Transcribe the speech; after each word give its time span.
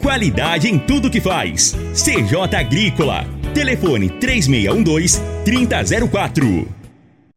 Qualidade 0.00 0.68
em 0.68 0.78
tudo 0.78 1.10
que 1.10 1.20
faz. 1.20 1.76
CJ 1.92 2.56
Agrícola. 2.56 3.26
Telefone 3.52 4.08
3612-3004. 4.10 6.66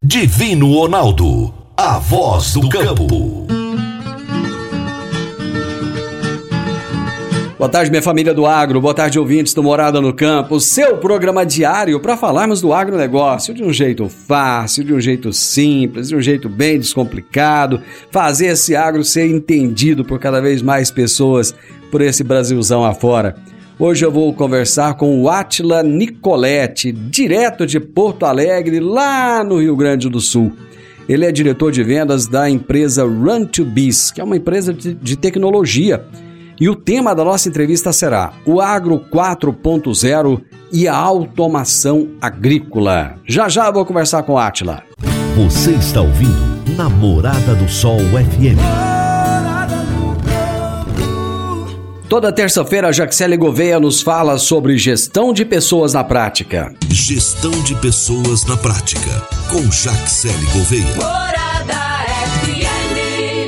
Divino 0.03 0.71
Ronaldo. 0.73 1.51
A 1.75 1.97
voz 1.97 2.53
do 2.53 2.69
campo. 2.69 3.47
Boa 7.57 7.69
tarde, 7.69 7.89
minha 7.91 8.01
família 8.01 8.33
do 8.33 8.47
agro. 8.47 8.81
Boa 8.81 8.93
tarde, 8.93 9.19
ouvintes 9.19 9.53
do 9.53 9.61
Morada 9.61 10.01
no 10.01 10.13
Campo. 10.13 10.59
Seu 10.59 10.97
programa 10.97 11.45
diário 11.45 11.99
para 11.99 12.17
falarmos 12.17 12.59
do 12.59 12.73
agronegócio 12.73 13.53
de 13.53 13.63
um 13.63 13.71
jeito 13.71 14.09
fácil, 14.09 14.83
de 14.83 14.93
um 14.93 14.99
jeito 14.99 15.31
simples, 15.31 16.09
de 16.09 16.15
um 16.15 16.21
jeito 16.21 16.49
bem 16.49 16.79
descomplicado. 16.79 17.79
Fazer 18.09 18.47
esse 18.47 18.75
agro 18.75 19.03
ser 19.03 19.27
entendido 19.27 20.03
por 20.03 20.19
cada 20.19 20.41
vez 20.41 20.63
mais 20.63 20.89
pessoas 20.89 21.53
por 21.91 22.01
esse 22.01 22.23
Brasilzão 22.23 22.83
afora. 22.83 23.35
Hoje 23.77 24.05
eu 24.05 24.11
vou 24.11 24.33
conversar 24.33 24.93
com 24.93 25.21
o 25.21 25.29
Atila 25.29 25.83
Nicoletti, 25.83 26.91
direto 26.91 27.65
de 27.65 27.79
Porto 27.79 28.25
Alegre, 28.25 28.79
lá 28.79 29.43
no 29.43 29.59
Rio 29.59 29.75
Grande 29.75 30.07
do 30.07 30.19
Sul. 30.19 30.53
Ele 31.09 31.25
é 31.25 31.31
diretor 31.31 31.71
de 31.71 31.83
vendas 31.83 32.27
da 32.27 32.49
empresa 32.49 33.03
Run2Biz, 33.03 34.13
que 34.13 34.21
é 34.21 34.23
uma 34.23 34.37
empresa 34.37 34.71
de, 34.73 35.17
tecnologia. 35.17 36.05
E 36.59 36.69
o 36.69 36.75
tema 36.75 37.15
da 37.15 37.23
nossa 37.25 37.49
entrevista 37.49 37.91
será 37.91 38.33
o 38.45 38.61
Agro 38.61 39.03
4.0 39.11 40.41
e 40.71 40.87
a 40.87 40.95
automação 40.95 42.09
agrícola. 42.21 43.15
Já 43.25 43.49
já 43.49 43.69
vou 43.71 43.83
conversar 43.83 44.23
com 44.23 44.37
Atila. 44.37 44.83
Você 45.35 45.71
está 45.71 46.01
ouvindo 46.01 46.51
Namorada 46.77 47.55
do 47.55 47.67
Sol 47.67 47.97
FM. 47.99 49.00
Toda 52.11 52.29
terça-feira, 52.29 52.89
a 52.89 52.91
Jaxele 52.91 53.37
Gouveia 53.37 53.79
nos 53.79 54.01
fala 54.01 54.37
sobre 54.37 54.77
gestão 54.77 55.31
de 55.31 55.45
pessoas 55.45 55.93
na 55.93 56.03
prática. 56.03 56.75
Gestão 56.89 57.51
de 57.63 57.73
pessoas 57.75 58.45
na 58.45 58.57
prática. 58.57 59.25
Com 59.49 59.61
Jaxele 59.71 60.45
Gouveia. 60.51 60.93
Morada. 60.97 61.41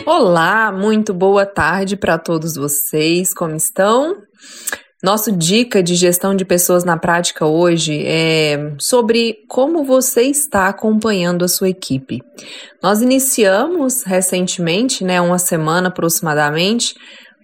Olá, 0.05 0.72
muito 0.72 1.14
boa 1.14 1.45
tarde 1.45 1.98
para 1.98 2.17
todos 2.17 2.55
vocês. 2.55 3.33
Como 3.33 3.54
estão? 3.54 4.15
Nosso 5.04 5.33
dica 5.33 5.83
de 5.83 5.95
gestão 5.95 6.33
de 6.33 6.45
pessoas 6.45 6.86
na 6.86 6.95
prática 6.95 7.45
hoje 7.45 8.05
é 8.05 8.73
sobre 8.80 9.39
como 9.49 9.83
você 9.83 10.21
está 10.21 10.70
acompanhando 10.70 11.43
a 11.43 11.49
sua 11.49 11.67
equipe. 11.67 12.21
Nós 12.82 13.02
iniciamos 13.02 14.04
recentemente, 14.04 15.04
né, 15.04 15.20
uma 15.20 15.37
semana 15.37 15.89
aproximadamente, 15.89 16.95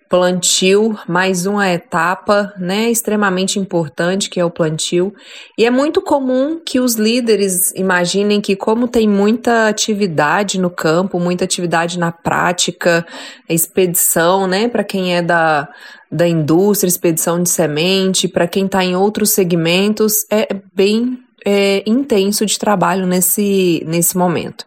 plantio, 0.10 0.98
mais 1.08 1.46
uma 1.46 1.70
etapa, 1.70 2.52
né, 2.58 2.90
extremamente 2.90 3.60
importante 3.60 4.28
que 4.28 4.40
é 4.40 4.44
o 4.44 4.50
plantio. 4.50 5.14
E 5.56 5.66
é 5.66 5.70
muito 5.70 6.02
comum 6.02 6.60
que 6.60 6.80
os 6.80 6.96
líderes 6.96 7.72
imaginem 7.76 8.42
que 8.42 8.56
como 8.56 8.88
tem 8.88 9.08
muita 9.08 9.68
atividade 9.68 10.60
no 10.60 10.72
campo, 10.72 11.20
muita 11.20 11.46
atividade 11.46 12.00
na 12.00 12.12
prática, 12.12 13.06
expedição, 13.48 14.48
né, 14.48 14.68
para 14.68 14.84
quem 14.84 15.16
é 15.16 15.22
da 15.22 15.70
da 16.12 16.28
indústria, 16.28 16.88
expedição 16.88 17.44
de 17.44 17.50
semente, 17.50 18.28
para 18.28 18.48
quem 18.48 18.66
está 18.66 18.84
em 18.84 18.96
outros 18.96 19.30
segmentos, 19.30 20.26
é 20.32 20.48
bem 20.74 21.20
é, 21.46 21.84
intenso 21.86 22.46
de 22.46 22.58
trabalho 22.58 23.06
nesse, 23.06 23.84
nesse 23.86 24.18
momento. 24.18 24.66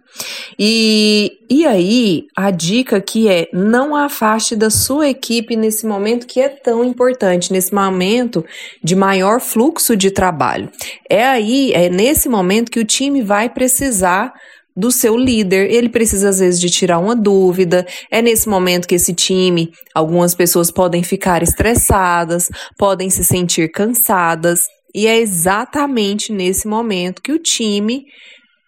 E, 0.59 1.39
e 1.49 1.65
aí, 1.65 2.27
a 2.37 2.51
dica 2.51 2.97
aqui 2.97 3.29
é 3.29 3.49
não 3.53 3.97
afaste 3.97 4.55
da 4.55 4.69
sua 4.69 5.09
equipe 5.09 5.57
nesse 5.57 5.87
momento 5.87 6.27
que 6.27 6.41
é 6.41 6.49
tão 6.49 6.85
importante, 6.85 7.53
nesse 7.53 7.75
momento 7.75 8.45
de 8.83 8.95
maior 8.95 9.41
fluxo 9.41 9.97
de 9.97 10.11
trabalho. 10.11 10.71
É 11.09 11.25
aí, 11.25 11.73
é 11.73 11.89
nesse 11.89 12.29
momento 12.29 12.71
que 12.71 12.81
o 12.81 12.85
time 12.85 13.23
vai 13.23 13.49
precisar 13.49 14.35
do 14.77 14.91
seu 14.91 15.17
líder. 15.17 15.71
Ele 15.71 15.89
precisa, 15.89 16.31
às 16.31 16.39
vezes, 16.39 16.61
de 16.61 16.71
tirar 16.71 16.99
uma 16.99 17.15
dúvida. 17.15 17.87
É 18.11 18.21
nesse 18.23 18.49
momento 18.49 18.89
que 18.89 18.95
esse 18.95 19.15
time, 19.15 19.71
algumas 19.95 20.35
pessoas 20.35 20.71
podem 20.71 21.03
ficar 21.03 21.43
estressadas, 21.43 22.49
podem 22.79 23.11
se 23.11 23.25
sentir 23.25 23.71
cansadas. 23.71 24.63
E 24.95 25.07
é 25.07 25.19
exatamente 25.19 26.33
nesse 26.33 26.67
momento 26.69 27.23
que 27.23 27.33
o 27.33 27.39
time 27.39 28.05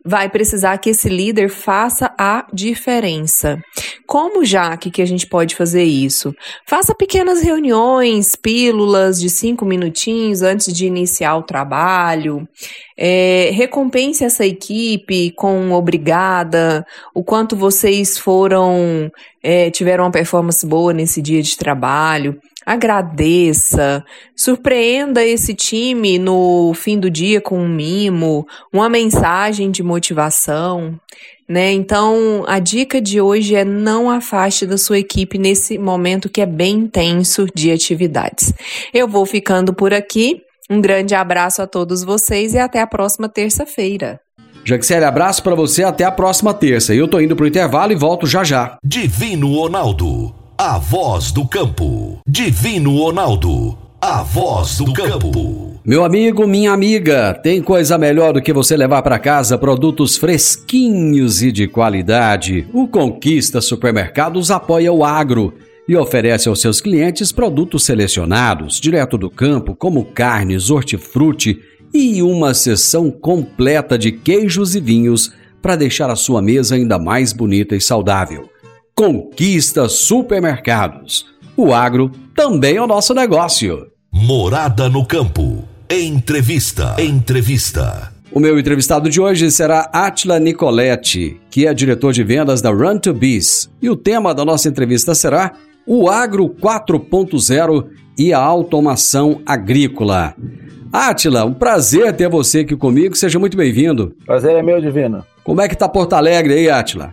vai 0.07 0.29
precisar 0.29 0.77
que 0.77 0.91
esse 0.91 1.09
líder 1.09 1.49
faça 1.49 2.15
a 2.19 2.47
diferença. 2.53 3.59
Como, 4.07 4.45
Jaque, 4.45 4.91
que 4.91 5.01
a 5.01 5.07
gente 5.07 5.27
pode 5.27 5.57
fazer 5.57 5.83
isso? 5.83 6.35
Faça 6.67 6.95
pequenas 6.95 7.41
reuniões, 7.41 8.37
pílulas 8.37 9.19
de 9.19 9.31
cinco 9.31 9.65
minutinhos 9.65 10.43
antes 10.43 10.75
de 10.75 10.85
iniciar 10.85 11.37
o 11.37 11.43
trabalho. 11.43 12.47
É, 12.99 13.51
recompense 13.55 14.23
essa 14.23 14.45
equipe 14.45 15.31
com 15.31 15.73
obrigada, 15.73 16.85
o 17.15 17.25
quanto 17.25 17.57
vocês 17.57 18.19
foram, 18.19 19.11
é, 19.43 19.71
tiveram 19.71 20.05
uma 20.05 20.11
performance 20.11 20.67
boa 20.67 20.93
nesse 20.93 21.23
dia 21.23 21.41
de 21.41 21.57
trabalho 21.57 22.39
agradeça, 22.65 24.05
surpreenda 24.35 25.25
esse 25.25 25.55
time 25.55 26.19
no 26.19 26.73
fim 26.75 26.99
do 26.99 27.11
dia 27.11 27.41
com 27.41 27.59
um 27.59 27.69
mimo, 27.69 28.47
uma 28.73 28.89
mensagem 28.89 29.71
de 29.71 29.83
motivação, 29.83 30.99
né? 31.49 31.73
Então, 31.73 32.45
a 32.47 32.59
dica 32.59 33.01
de 33.01 33.21
hoje 33.21 33.55
é 33.55 33.65
não 33.65 34.11
afaste 34.11 34.67
da 34.67 34.79
sua 34.79 34.99
equipe 34.99 35.39
nesse 35.39 35.79
momento 35.79 36.29
que 36.29 36.41
é 36.41 36.47
bem 36.47 36.77
intenso 36.77 37.47
de 37.55 37.71
atividades. 37.71 38.53
Eu 38.93 39.07
vou 39.07 39.27
ficando 39.27 39.73
por 39.75 39.93
aqui. 39.93 40.41
Um 40.71 40.81
grande 40.81 41.15
abraço 41.15 41.61
a 41.61 41.67
todos 41.67 42.03
vocês 42.03 42.55
e 42.55 42.59
até 42.59 42.81
a 42.81 42.87
próxima 42.87 43.29
terça-feira. 43.29 44.19
Jaxele, 44.65 45.05
abraço 45.05 45.43
para 45.43 45.55
você 45.55 45.85
até 45.85 46.05
a 46.05 46.11
próxima 46.11 46.55
terça. 46.55 46.95
Eu 46.95 47.07
tô 47.07 47.21
indo 47.21 47.37
pro 47.37 47.47
intervalo 47.47 47.93
e 47.93 47.97
volto 47.97 48.27
já 48.27 48.43
já. 48.43 48.79
Divino 48.83 49.53
Ronaldo. 49.53 50.44
A 50.57 50.79
voz 50.79 51.33
do 51.33 51.49
campo. 51.49 52.21
Divino 52.29 52.97
Ronaldo. 52.97 53.77
A 54.01 54.23
voz 54.23 54.79
do 54.79 54.93
campo. 54.93 55.81
Meu 55.85 56.05
amigo, 56.05 56.47
minha 56.47 56.71
amiga, 56.71 57.35
tem 57.35 57.61
coisa 57.61 57.99
melhor 57.99 58.33
do 58.33 58.41
que 58.41 58.53
você 58.53 58.77
levar 58.77 59.03
para 59.03 59.19
casa 59.19 59.59
produtos 59.59 60.17
fresquinhos 60.17 61.43
e 61.43 61.51
de 61.51 61.67
qualidade. 61.67 62.69
O 62.73 62.87
Conquista 62.87 63.61
Supermercados 63.61 64.53
apoia 64.53 64.93
o 64.93 65.05
agro 65.05 65.55
e 65.89 65.97
oferece 65.97 66.49
aos 66.49 66.61
seus 66.61 66.81
clientes 66.81 67.33
produtos 67.33 67.83
selecionados, 67.83 68.79
direto 68.79 69.19
do 69.19 69.29
campo, 69.29 69.75
como 69.75 70.05
carnes, 70.05 70.71
hortifruti 70.71 71.61
e 71.93 72.23
uma 72.23 72.55
seção 72.55 73.11
completa 73.11 73.99
de 73.99 74.13
queijos 74.13 74.77
e 74.77 74.81
vinhos 74.81 75.33
para 75.61 75.75
deixar 75.75 76.11
a 76.11 76.17
sua 76.17 76.41
mesa 76.41 76.77
ainda 76.77 76.97
mais 76.97 77.33
bonita 77.33 77.75
e 77.75 77.81
saudável. 77.81 78.54
Conquista 78.97 79.89
Supermercados. 79.89 81.27
O 81.57 81.75
agro 81.75 82.13
também 82.33 82.77
é 82.77 82.81
o 82.81 82.87
nosso 82.87 83.13
negócio. 83.13 83.89
Morada 84.13 84.89
no 84.89 85.05
campo. 85.05 85.65
Entrevista. 85.91 86.95
Entrevista. 87.01 88.13
O 88.31 88.39
meu 88.39 88.57
entrevistado 88.57 89.11
de 89.11 89.21
hoje 89.21 89.51
será 89.51 89.91
Atila 89.93 90.39
Nicoletti, 90.39 91.41
que 91.51 91.67
é 91.67 91.75
diretor 91.75 92.13
de 92.13 92.23
vendas 92.23 92.63
da 92.63 92.71
Run 92.71 92.99
to 92.99 93.13
Biz. 93.13 93.69
E 93.83 93.91
o 93.91 93.97
tema 93.97 94.33
da 94.33 94.45
nossa 94.45 94.69
entrevista 94.69 95.13
será 95.13 95.55
o 95.85 96.09
Agro 96.09 96.49
4.0 96.49 97.89
e 98.17 98.33
a 98.33 98.39
automação 98.39 99.43
agrícola. 99.45 100.37
Átila, 100.93 101.45
um 101.45 101.53
prazer 101.53 102.13
ter 102.13 102.29
você 102.29 102.61
aqui 102.61 102.77
comigo. 102.77 103.17
Seja 103.17 103.41
muito 103.41 103.57
bem-vindo. 103.57 104.15
Prazer 104.25 104.53
é 104.53 104.63
meu, 104.63 104.81
Divino. 104.81 105.25
Como 105.43 105.61
é 105.61 105.69
que 105.69 105.77
tá 105.77 105.89
Porto 105.89 106.13
Alegre 106.13 106.55
aí, 106.55 106.71
Átila? 106.71 107.13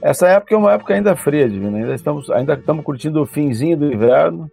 Essa 0.00 0.28
época 0.28 0.54
é 0.54 0.58
uma 0.58 0.72
época 0.72 0.94
ainda 0.94 1.16
fria, 1.16 1.48
Divino. 1.48 1.76
Ainda 1.76 1.94
estamos, 1.94 2.30
ainda 2.30 2.54
estamos 2.54 2.84
curtindo 2.84 3.20
o 3.20 3.26
finzinho 3.26 3.76
do 3.76 3.92
inverno, 3.92 4.50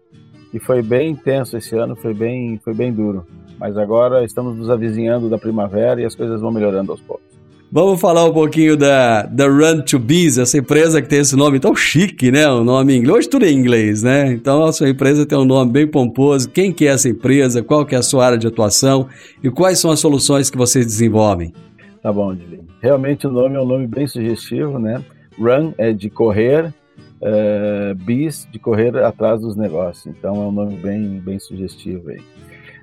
que 0.51 0.59
foi 0.59 0.81
bem 0.81 1.11
intenso 1.11 1.55
esse 1.57 1.75
ano, 1.77 1.95
foi 1.95 2.13
bem, 2.13 2.59
foi 2.63 2.73
bem 2.73 2.91
duro. 2.91 3.25
Mas 3.59 3.77
agora 3.77 4.23
estamos 4.23 4.57
nos 4.57 4.69
avizinhando 4.69 5.29
da 5.29 5.37
primavera 5.37 6.01
e 6.01 6.05
as 6.05 6.15
coisas 6.15 6.41
vão 6.41 6.51
melhorando 6.51 6.91
aos 6.91 7.01
poucos. 7.01 7.25
Vamos 7.71 7.99
falar 7.99 8.23
um 8.23 8.31
pouquinho 8.31 8.77
da, 8.77 9.23
da 9.23 9.47
Run 9.47 9.81
to 9.81 9.99
Biz, 9.99 10.37
essa 10.37 10.57
empresa 10.57 11.01
que 11.01 11.09
tem 11.09 11.19
esse 11.19 11.35
nome 11.35 11.59
tão 11.59 11.75
chique, 11.75 12.31
né? 12.31 12.47
O 12.47 12.63
nome 12.63 12.93
em 12.93 12.99
inglês. 12.99 13.17
Hoje 13.17 13.29
tudo 13.29 13.45
é 13.45 13.51
inglês, 13.51 14.01
né? 14.01 14.31
Então 14.31 14.63
a 14.63 14.71
sua 14.71 14.87
empresa 14.87 15.25
tem 15.25 15.37
um 15.37 15.45
nome 15.45 15.71
bem 15.71 15.87
pomposo. 15.87 16.49
Quem 16.49 16.71
que 16.71 16.87
é 16.87 16.91
essa 16.91 17.09
empresa? 17.09 17.61
Qual 17.61 17.85
que 17.85 17.93
é 17.93 17.97
a 17.97 18.03
sua 18.03 18.25
área 18.25 18.37
de 18.37 18.47
atuação? 18.47 19.09
E 19.43 19.49
quais 19.49 19.79
são 19.79 19.91
as 19.91 19.99
soluções 19.99 20.49
que 20.49 20.57
vocês 20.57 20.85
desenvolvem? 20.85 21.53
Tá 22.01 22.13
bom, 22.13 22.33
Divino. 22.33 22.65
Realmente 22.81 23.27
o 23.27 23.31
nome 23.31 23.55
é 23.55 23.59
um 23.61 23.65
nome 23.65 23.87
bem 23.87 24.07
sugestivo, 24.07 24.79
né? 24.79 25.03
Run 25.39 25.73
é 25.77 25.91
de 25.91 26.09
correr, 26.09 26.73
uh, 27.21 27.95
Biz 27.95 28.47
de 28.51 28.59
correr 28.59 28.95
atrás 28.97 29.41
dos 29.41 29.55
negócios. 29.55 30.05
Então 30.05 30.35
é 30.35 30.45
um 30.45 30.51
nome 30.51 30.75
bem, 30.77 31.19
bem 31.19 31.39
sugestivo 31.39 32.09
aí. 32.09 32.21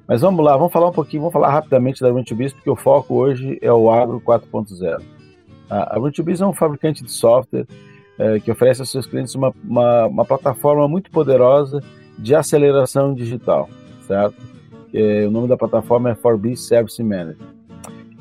Mas 0.06 0.20
vamos 0.20 0.44
lá, 0.44 0.56
vamos 0.56 0.72
falar 0.72 0.88
um 0.88 0.92
pouquinho, 0.92 1.22
vamos 1.22 1.32
falar 1.32 1.50
rapidamente 1.50 2.00
da 2.00 2.10
Run2Biz, 2.10 2.54
porque 2.54 2.68
o 2.68 2.76
foco 2.76 3.14
hoje 3.14 3.58
é 3.62 3.72
o 3.72 3.90
Agro 3.90 4.20
4.0. 4.20 5.00
A 5.70 5.98
Run2Biz 5.98 6.40
é 6.42 6.46
um 6.46 6.52
fabricante 6.52 7.02
de 7.02 7.10
software 7.10 7.66
é, 8.18 8.38
que 8.38 8.50
oferece 8.50 8.80
aos 8.80 8.90
seus 8.90 9.06
clientes 9.06 9.34
uma, 9.34 9.54
uma, 9.64 10.06
uma, 10.06 10.24
plataforma 10.24 10.86
muito 10.86 11.10
poderosa 11.10 11.82
de 12.18 12.34
aceleração 12.34 13.14
digital, 13.14 13.70
certo? 14.06 14.36
É, 14.92 15.26
o 15.26 15.30
nome 15.30 15.48
da 15.48 15.56
plataforma 15.56 16.10
é 16.10 16.14
4 16.14 16.56
Service 16.56 17.02
Manager. 17.02 17.46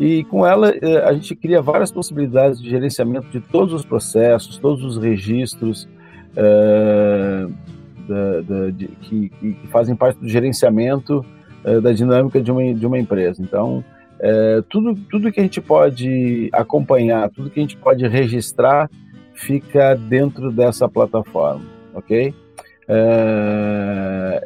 E 0.01 0.23
com 0.23 0.43
ela 0.43 0.73
é, 0.81 0.97
a 1.05 1.13
gente 1.13 1.35
cria 1.35 1.61
várias 1.61 1.91
possibilidades 1.91 2.59
de 2.59 2.67
gerenciamento 2.67 3.27
de 3.27 3.39
todos 3.39 3.71
os 3.71 3.85
processos, 3.85 4.57
todos 4.57 4.83
os 4.83 4.97
registros 4.97 5.87
é, 6.35 7.45
da, 8.09 8.41
da, 8.41 8.69
de, 8.71 8.87
que, 8.87 9.29
que 9.29 9.67
fazem 9.67 9.95
parte 9.95 10.17
do 10.17 10.27
gerenciamento 10.27 11.23
é, 11.63 11.79
da 11.79 11.91
dinâmica 11.91 12.41
de 12.41 12.51
uma, 12.51 12.73
de 12.73 12.87
uma 12.87 12.97
empresa. 12.97 13.43
Então, 13.43 13.85
é, 14.19 14.63
tudo, 14.67 14.95
tudo 15.07 15.31
que 15.31 15.39
a 15.39 15.43
gente 15.43 15.61
pode 15.61 16.49
acompanhar, 16.51 17.29
tudo 17.29 17.51
que 17.51 17.59
a 17.59 17.63
gente 17.63 17.77
pode 17.77 18.07
registrar, 18.07 18.89
fica 19.35 19.93
dentro 19.93 20.51
dessa 20.51 20.89
plataforma, 20.89 21.65
ok? 21.93 22.33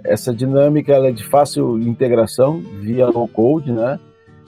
Essa 0.03 0.33
dinâmica 0.33 0.93
ela 0.93 1.07
é 1.07 1.11
de 1.11 1.23
fácil 1.23 1.79
integração 1.79 2.59
via 2.81 3.07
low 3.07 3.27
code, 3.27 3.71
né? 3.71 3.97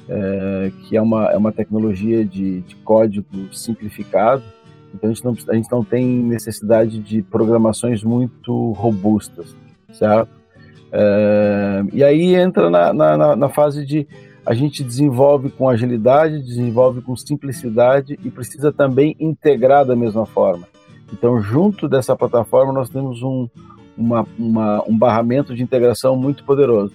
É, 0.09 0.71
que 0.83 0.95
é 0.95 1.01
uma, 1.01 1.25
é 1.31 1.37
uma 1.37 1.51
tecnologia 1.51 2.23
de, 2.23 2.61
de 2.61 2.75
código 2.77 3.53
simplificado. 3.53 4.43
Então 4.93 5.09
a 5.09 5.13
gente, 5.13 5.25
não, 5.25 5.35
a 5.49 5.55
gente 5.55 5.71
não 5.71 5.83
tem 5.83 6.05
necessidade 6.05 6.99
de 6.99 7.21
programações 7.21 8.03
muito 8.03 8.71
robustas, 8.71 9.55
certo? 9.91 10.29
É, 10.91 11.83
e 11.91 12.03
aí 12.03 12.35
entra 12.35 12.69
na, 12.69 12.93
na, 12.93 13.35
na, 13.35 13.49
fase 13.49 13.85
de 13.85 14.07
a 14.45 14.53
gente 14.53 14.83
desenvolve 14.83 15.49
com 15.49 15.67
agilidade, 15.67 16.41
desenvolve 16.41 17.01
com 17.01 17.15
simplicidade 17.15 18.17
e 18.23 18.31
precisa 18.31 18.71
também 18.71 19.15
integrar 19.19 19.85
da 19.85 19.95
mesma 19.95 20.25
forma. 20.25 20.65
Então, 21.11 21.41
junto 21.41 21.87
dessa 21.87 22.15
plataforma, 22.15 22.71
nós 22.71 22.89
temos 22.89 23.21
um, 23.21 23.49
uma, 23.97 24.25
uma, 24.37 24.83
um 24.87 24.97
barramento 24.97 25.53
de 25.53 25.63
integração 25.63 26.15
muito 26.15 26.43
poderoso, 26.45 26.93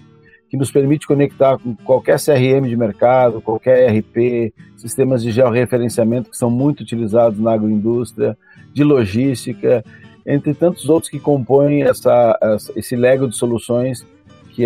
que 0.53 0.57
nos 0.59 0.71
permite 0.71 1.07
conectar 1.07 1.57
com 1.57 1.75
qualquer 1.75 2.21
CRM 2.21 2.69
de 2.69 2.77
mercado, 2.77 3.41
qualquer 3.41 3.89
ERP, 3.89 4.53
sistemas 4.77 5.23
de 5.23 5.31
georreferenciamento 5.31 6.29
que 6.29 6.37
são 6.37 6.51
muito 6.51 6.83
utilizados 6.83 7.41
na 7.41 7.55
agroindústria, 7.55 8.37
de 8.71 8.85
logística, 8.85 9.83
entre 10.27 10.53
tantos 10.53 10.91
outros 10.91 11.11
que 11.11 11.19
compõem 11.19 11.85
essa, 11.85 12.39
esse 12.77 12.95
lego 12.95 13.27
de 13.27 13.35
soluções 13.35 14.07
que, 14.51 14.65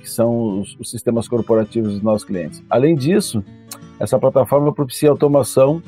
que 0.00 0.08
são 0.08 0.60
os, 0.60 0.76
os, 0.78 0.92
sistemas 0.92 1.26
corporativos 1.26 1.94
dos 1.94 2.02
nossos 2.02 2.24
clientes. 2.24 2.62
Além 2.70 2.94
disso, 2.94 3.42
essa 3.98 4.20
plataforma 4.20 4.72
propicia 4.72 5.10
automação 5.10 5.82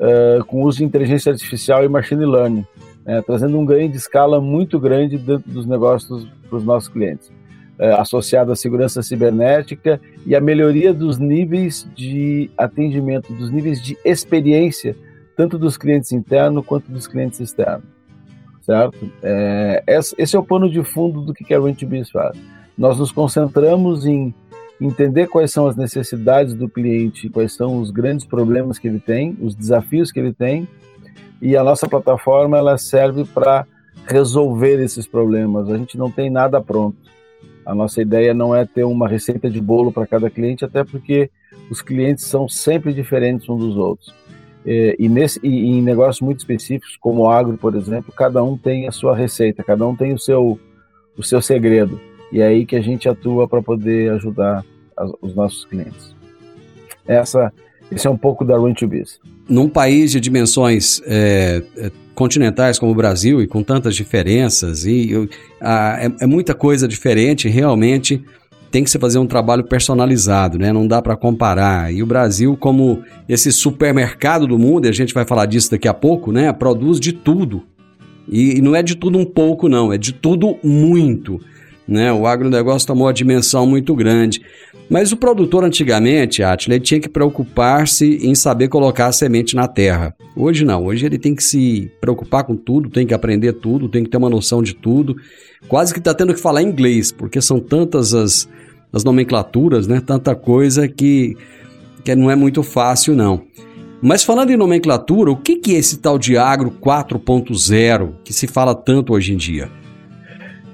uh, 0.00 0.42
com 0.46 0.62
uso 0.62 0.78
de 0.78 0.84
inteligência 0.84 1.30
artificial 1.30 1.84
e 1.84 1.88
machine 1.90 2.24
learning, 2.24 2.64
né, 3.04 3.20
trazendo 3.20 3.58
um 3.58 3.66
ganho 3.66 3.90
de 3.90 3.98
escala 3.98 4.40
muito 4.40 4.80
grande 4.80 5.18
dentro 5.18 5.50
dos 5.50 5.66
negócios 5.66 6.26
para 6.48 6.56
os 6.56 6.64
nossos 6.64 6.88
clientes, 6.88 7.30
associado 7.78 8.52
à 8.52 8.56
segurança 8.56 9.02
cibernética 9.02 10.00
e 10.26 10.34
à 10.34 10.40
melhoria 10.40 10.92
dos 10.92 11.18
níveis 11.18 11.88
de 11.94 12.50
atendimento, 12.56 13.32
dos 13.32 13.50
níveis 13.50 13.82
de 13.82 13.96
experiência, 14.04 14.96
tanto 15.36 15.58
dos 15.58 15.76
clientes 15.76 16.12
internos 16.12 16.64
quanto 16.66 16.90
dos 16.90 17.06
clientes 17.06 17.38
externos 17.40 17.98
certo? 18.68 19.10
É, 19.22 19.82
esse 20.18 20.36
é 20.36 20.38
o 20.38 20.44
pano 20.44 20.68
de 20.68 20.84
fundo 20.84 21.22
do 21.22 21.32
que 21.32 21.54
a 21.54 21.58
Rent2Biz 21.58 22.10
faz. 22.10 22.36
Nós 22.76 22.98
nos 22.98 23.10
concentramos 23.10 24.04
em 24.04 24.34
entender 24.78 25.26
quais 25.26 25.50
são 25.50 25.66
as 25.66 25.74
necessidades 25.74 26.52
do 26.52 26.68
cliente, 26.68 27.30
quais 27.30 27.54
são 27.54 27.80
os 27.80 27.90
grandes 27.90 28.26
problemas 28.26 28.78
que 28.78 28.86
ele 28.86 29.00
tem, 29.00 29.36
os 29.40 29.54
desafios 29.54 30.12
que 30.12 30.20
ele 30.20 30.34
tem, 30.34 30.68
e 31.40 31.56
a 31.56 31.64
nossa 31.64 31.88
plataforma 31.88 32.58
ela 32.58 32.76
serve 32.76 33.24
para 33.24 33.66
resolver 34.06 34.82
esses 34.82 35.06
problemas. 35.06 35.70
A 35.70 35.78
gente 35.78 35.96
não 35.96 36.10
tem 36.10 36.28
nada 36.28 36.60
pronto. 36.60 36.98
A 37.68 37.74
nossa 37.74 38.00
ideia 38.00 38.32
não 38.32 38.56
é 38.56 38.64
ter 38.64 38.84
uma 38.84 39.06
receita 39.06 39.50
de 39.50 39.60
bolo 39.60 39.92
para 39.92 40.06
cada 40.06 40.30
cliente, 40.30 40.64
até 40.64 40.82
porque 40.82 41.28
os 41.70 41.82
clientes 41.82 42.24
são 42.24 42.48
sempre 42.48 42.94
diferentes 42.94 43.46
uns 43.46 43.58
dos 43.58 43.76
outros. 43.76 44.14
É, 44.64 44.96
e, 44.98 45.06
nesse, 45.06 45.38
e, 45.42 45.66
em 45.66 45.82
negócios 45.82 46.22
muito 46.22 46.38
específicos, 46.38 46.96
como 46.96 47.24
o 47.24 47.30
agro, 47.30 47.58
por 47.58 47.74
exemplo, 47.74 48.10
cada 48.10 48.42
um 48.42 48.56
tem 48.56 48.88
a 48.88 48.90
sua 48.90 49.14
receita, 49.14 49.62
cada 49.62 49.86
um 49.86 49.94
tem 49.94 50.14
o 50.14 50.18
seu, 50.18 50.58
o 51.14 51.22
seu 51.22 51.42
segredo. 51.42 52.00
E 52.32 52.40
é 52.40 52.46
aí 52.46 52.64
que 52.64 52.74
a 52.74 52.80
gente 52.80 53.06
atua 53.06 53.46
para 53.46 53.60
poder 53.60 54.12
ajudar 54.12 54.64
os 55.20 55.34
nossos 55.34 55.66
clientes. 55.66 56.16
Essa, 57.06 57.52
esse 57.92 58.06
é 58.06 58.10
um 58.10 58.16
pouco 58.16 58.46
da 58.46 58.56
Run 58.56 58.72
to 58.72 58.88
Biz. 58.88 59.20
Num 59.46 59.68
país 59.68 60.10
de 60.10 60.20
dimensões 60.20 61.02
é, 61.04 61.62
é, 61.76 61.92
continentais 62.18 62.80
como 62.80 62.90
o 62.90 62.94
Brasil 62.96 63.40
e 63.40 63.46
com 63.46 63.62
tantas 63.62 63.94
diferenças, 63.94 64.84
e 64.84 65.12
a, 65.60 65.98
é, 66.02 66.24
é 66.24 66.26
muita 66.26 66.52
coisa 66.52 66.88
diferente, 66.88 67.48
realmente 67.48 68.20
tem 68.72 68.82
que 68.82 68.90
se 68.90 68.98
fazer 68.98 69.20
um 69.20 69.26
trabalho 69.26 69.62
personalizado, 69.62 70.58
né? 70.58 70.72
Não 70.72 70.86
dá 70.86 71.00
para 71.00 71.16
comparar. 71.16 71.94
E 71.94 72.02
o 72.02 72.06
Brasil, 72.06 72.56
como 72.56 73.04
esse 73.28 73.52
supermercado 73.52 74.48
do 74.48 74.58
mundo, 74.58 74.86
e 74.86 74.88
a 74.88 74.92
gente 74.92 75.14
vai 75.14 75.24
falar 75.24 75.46
disso 75.46 75.70
daqui 75.70 75.86
a 75.86 75.94
pouco, 75.94 76.32
né? 76.32 76.52
Produz 76.52 76.98
de 76.98 77.12
tudo. 77.12 77.62
E, 78.28 78.58
e 78.58 78.60
não 78.60 78.74
é 78.74 78.82
de 78.82 78.96
tudo 78.96 79.16
um 79.16 79.24
pouco, 79.24 79.68
não, 79.68 79.92
é 79.92 79.96
de 79.96 80.12
tudo 80.12 80.58
muito. 80.62 81.40
Né? 81.86 82.12
O 82.12 82.26
agronegócio 82.26 82.86
tomou 82.86 83.06
uma 83.06 83.14
dimensão 83.14 83.64
muito 83.64 83.94
grande. 83.94 84.42
Mas 84.88 85.12
o 85.12 85.16
produtor 85.16 85.64
antigamente, 85.64 86.42
Atila, 86.42 86.80
tinha 86.80 86.98
que 86.98 87.08
preocupar-se 87.08 88.26
em 88.26 88.34
saber 88.34 88.68
colocar 88.68 89.06
a 89.06 89.12
semente 89.12 89.54
na 89.54 89.68
terra. 89.68 90.14
Hoje 90.34 90.64
não, 90.64 90.86
hoje 90.86 91.04
ele 91.04 91.18
tem 91.18 91.34
que 91.34 91.44
se 91.44 91.90
preocupar 92.00 92.44
com 92.44 92.56
tudo, 92.56 92.88
tem 92.88 93.06
que 93.06 93.12
aprender 93.12 93.52
tudo, 93.54 93.88
tem 93.88 94.02
que 94.02 94.08
ter 94.08 94.16
uma 94.16 94.30
noção 94.30 94.62
de 94.62 94.74
tudo. 94.74 95.14
Quase 95.68 95.92
que 95.92 95.98
está 95.98 96.14
tendo 96.14 96.32
que 96.32 96.40
falar 96.40 96.62
inglês, 96.62 97.12
porque 97.12 97.40
são 97.42 97.60
tantas 97.60 98.14
as, 98.14 98.48
as 98.90 99.04
nomenclaturas, 99.04 99.86
né? 99.86 100.00
Tanta 100.00 100.34
coisa 100.34 100.88
que, 100.88 101.36
que 102.02 102.14
não 102.14 102.30
é 102.30 102.34
muito 102.34 102.62
fácil, 102.62 103.14
não. 103.14 103.42
Mas 104.00 104.22
falando 104.22 104.50
em 104.50 104.56
nomenclatura, 104.56 105.30
o 105.30 105.36
que, 105.36 105.56
que 105.56 105.74
é 105.74 105.78
esse 105.78 105.98
tal 105.98 106.18
de 106.18 106.38
agro 106.38 106.70
4.0 106.70 108.12
que 108.24 108.32
se 108.32 108.46
fala 108.46 108.74
tanto 108.74 109.12
hoje 109.12 109.34
em 109.34 109.36
dia? 109.36 109.68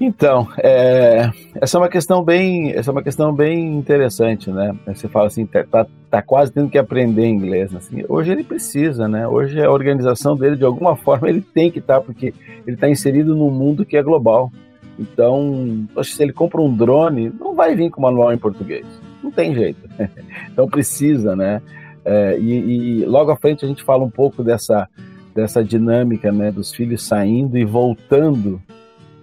Então, 0.00 0.48
é, 0.58 1.30
essa 1.54 1.78
é 1.78 1.80
uma 1.80 1.88
questão 1.88 2.22
bem, 2.22 2.72
essa 2.72 2.90
é 2.90 2.92
uma 2.92 3.02
questão 3.02 3.32
bem 3.32 3.76
interessante, 3.76 4.50
né? 4.50 4.74
Você 4.86 5.08
fala 5.08 5.28
assim, 5.28 5.46
tá, 5.46 5.64
tá, 5.64 5.86
tá 6.10 6.20
quase 6.20 6.52
tendo 6.52 6.68
que 6.68 6.78
aprender 6.78 7.26
inglês, 7.26 7.74
assim. 7.74 8.04
Hoje 8.08 8.32
ele 8.32 8.42
precisa, 8.42 9.06
né? 9.06 9.26
Hoje 9.28 9.62
a 9.62 9.70
organização 9.70 10.36
dele 10.36 10.56
de 10.56 10.64
alguma 10.64 10.96
forma 10.96 11.28
ele 11.28 11.40
tem 11.40 11.70
que 11.70 11.78
estar 11.78 11.94
tá, 11.94 12.00
porque 12.00 12.34
ele 12.66 12.74
está 12.76 12.88
inserido 12.88 13.36
num 13.36 13.50
mundo 13.50 13.84
que 13.84 13.96
é 13.96 14.02
global. 14.02 14.50
Então, 14.98 15.86
se 16.02 16.22
ele 16.22 16.32
compra 16.32 16.60
um 16.60 16.74
drone, 16.74 17.32
não 17.40 17.54
vai 17.54 17.74
vir 17.74 17.90
com 17.90 18.00
manual 18.00 18.32
em 18.32 18.38
português, 18.38 18.86
não 19.22 19.30
tem 19.30 19.54
jeito. 19.54 19.88
então 20.52 20.68
precisa, 20.68 21.34
né? 21.34 21.62
É, 22.04 22.38
e, 22.38 23.00
e 23.00 23.04
logo 23.06 23.30
à 23.30 23.36
frente 23.36 23.64
a 23.64 23.68
gente 23.68 23.82
fala 23.82 24.04
um 24.04 24.10
pouco 24.10 24.42
dessa 24.42 24.88
dessa 25.34 25.64
dinâmica, 25.64 26.30
né? 26.30 26.52
Dos 26.52 26.72
filhos 26.72 27.02
saindo 27.02 27.58
e 27.58 27.64
voltando 27.64 28.62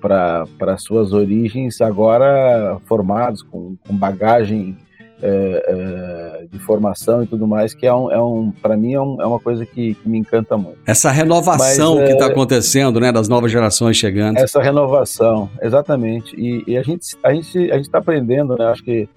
para 0.02 0.78
suas 0.78 1.14
origens, 1.14 1.80
agora 1.80 2.78
formados, 2.88 3.44
com, 3.44 3.76
com 3.88 3.96
bagagem 3.96 4.76
é, 5.22 5.66
é, 5.68 6.46
de 6.52 6.58
formação 6.60 7.24
e 7.24 7.28
tudo 7.28 7.48
mais, 7.48 7.74
que 7.74 7.86
é 7.86 7.94
um, 7.94 8.12
é 8.12 8.22
um 8.22 8.52
para 8.52 8.76
mim 8.76 8.94
é, 8.94 9.00
um, 9.00 9.22
é, 9.22 9.26
uma 9.26 9.40
coisa 9.40 9.66
que, 9.66 9.94
que, 9.94 10.10
me 10.10 10.18
encanta 10.18 10.58
muito. 10.58 10.80
Essa 10.86 11.12
renovação 11.12 11.98
Mas, 11.98 12.08
que 12.08 12.14
está 12.14 12.26
é, 12.26 12.32
acontecendo, 12.32 13.00
né, 13.00 13.12
das 13.12 13.28
novas 13.28 13.52
gerações 13.52 13.98
chegando. 13.98 14.38
Essa 14.38 14.62
renovação, 14.62 15.50
exatamente. 15.62 16.36
E, 16.36 16.64
e 16.66 16.78
a 16.78 16.82
gente 16.82 17.16
a 17.24 17.34
gente 17.34 17.72
a 17.72 17.76
gente 17.76 17.86
está 17.86 18.00
aprendendo, 18.00 18.58
né? 18.58 18.66
Acho 18.66 18.84
que 18.84 19.08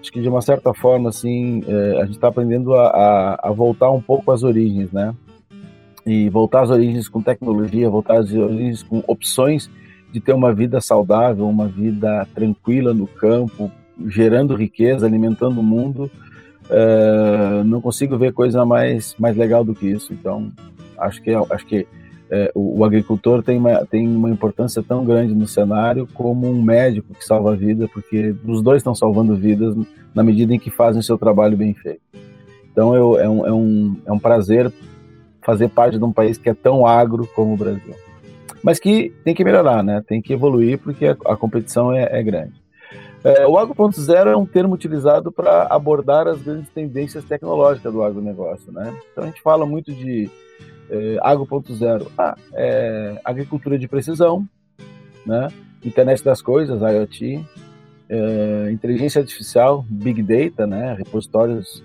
acho 0.00 0.12
que 0.12 0.20
de 0.20 0.28
uma 0.28 0.40
certa 0.40 0.72
forma, 0.72 1.10
assim, 1.10 1.62
é, 1.66 2.00
a 2.00 2.04
gente 2.04 2.14
está 2.14 2.28
aprendendo 2.28 2.74
a, 2.74 2.86
a, 2.86 3.48
a, 3.48 3.50
voltar 3.50 3.90
um 3.90 4.00
pouco 4.00 4.30
às 4.30 4.42
origens, 4.42 4.92
né? 4.92 5.12
E 6.06 6.28
voltar 6.30 6.62
às 6.62 6.70
origens 6.70 7.08
com 7.08 7.20
tecnologia, 7.20 7.90
voltar 7.90 8.20
às 8.20 8.32
origens 8.32 8.82
com 8.82 9.02
opções 9.06 9.68
de 10.12 10.20
ter 10.20 10.32
uma 10.32 10.52
vida 10.52 10.80
saudável, 10.80 11.48
uma 11.48 11.68
vida 11.68 12.26
tranquila 12.34 12.92
no 12.92 13.06
campo, 13.06 13.70
gerando 14.06 14.54
riqueza, 14.54 15.06
alimentando 15.06 15.60
o 15.60 15.62
mundo. 15.62 16.10
É, 16.68 17.62
não 17.64 17.80
consigo 17.80 18.16
ver 18.16 18.32
coisa 18.32 18.64
mais, 18.64 19.14
mais 19.18 19.36
legal 19.36 19.64
do 19.64 19.74
que 19.74 19.86
isso. 19.86 20.12
Então, 20.12 20.50
acho 20.98 21.22
que, 21.22 21.32
acho 21.32 21.66
que 21.66 21.86
é, 22.30 22.50
o, 22.54 22.78
o, 22.78 22.84
agricultor 22.84 23.42
tem 23.42 23.58
uma, 23.58 23.84
tem 23.86 24.06
uma 24.06 24.30
importância 24.30 24.82
tão 24.82 25.04
grande 25.04 25.34
no 25.34 25.48
cenário 25.48 26.06
como 26.14 26.48
um 26.48 26.62
médico 26.62 27.12
que 27.12 27.24
salva 27.24 27.52
a 27.52 27.56
vida, 27.56 27.88
porque 27.92 28.34
os 28.44 28.62
dois 28.62 28.78
estão 28.78 28.94
salvando 28.94 29.34
vidas 29.34 29.74
na 30.14 30.22
medida 30.22 30.54
em 30.54 30.58
que 30.58 30.70
fazem 30.70 31.00
o 31.00 31.04
seu 31.04 31.18
trabalho 31.18 31.56
bem 31.56 31.74
feito. 31.74 32.02
Então 32.70 32.94
eu, 32.94 33.18
é, 33.18 33.28
um, 33.28 33.46
é, 33.46 33.52
um, 33.52 33.96
é 34.06 34.12
um 34.12 34.18
prazer 34.18 34.72
fazer 35.42 35.68
parte 35.68 35.98
de 35.98 36.04
um 36.04 36.12
país 36.12 36.38
que 36.38 36.48
é 36.48 36.54
tão 36.54 36.86
agro 36.86 37.28
como 37.34 37.54
o 37.54 37.56
Brasil. 37.56 37.94
Mas 38.62 38.78
que 38.78 39.10
tem 39.24 39.34
que 39.34 39.44
melhorar, 39.44 39.82
né? 39.82 40.02
tem 40.06 40.20
que 40.20 40.32
evoluir 40.32 40.78
porque 40.78 41.06
a, 41.06 41.16
a 41.26 41.36
competição 41.36 41.92
é, 41.92 42.08
é 42.10 42.22
grande. 42.22 42.60
É, 43.22 43.46
o 43.46 43.58
Agro.0 43.58 44.26
é 44.28 44.36
um 44.36 44.46
termo 44.46 44.74
utilizado 44.74 45.30
para 45.30 45.64
abordar 45.64 46.26
as 46.26 46.40
grandes 46.40 46.70
tendências 46.70 47.24
tecnológicas 47.24 47.92
do 47.92 48.02
agronegócio. 48.02 48.72
Né? 48.72 48.94
Então 49.12 49.24
a 49.24 49.26
gente 49.26 49.42
fala 49.42 49.66
muito 49.66 49.92
de 49.92 50.30
é, 50.90 51.18
Agro.0, 51.22 52.06
ah, 52.16 52.36
é, 52.54 53.20
agricultura 53.24 53.78
de 53.78 53.86
precisão, 53.86 54.46
né? 55.24 55.48
internet 55.84 56.22
das 56.24 56.42
coisas, 56.42 56.80
IoT, 56.80 57.44
é, 58.08 58.70
inteligência 58.72 59.20
artificial, 59.20 59.84
Big 59.88 60.22
Data, 60.22 60.66
né? 60.66 60.94
repositórios 60.94 61.84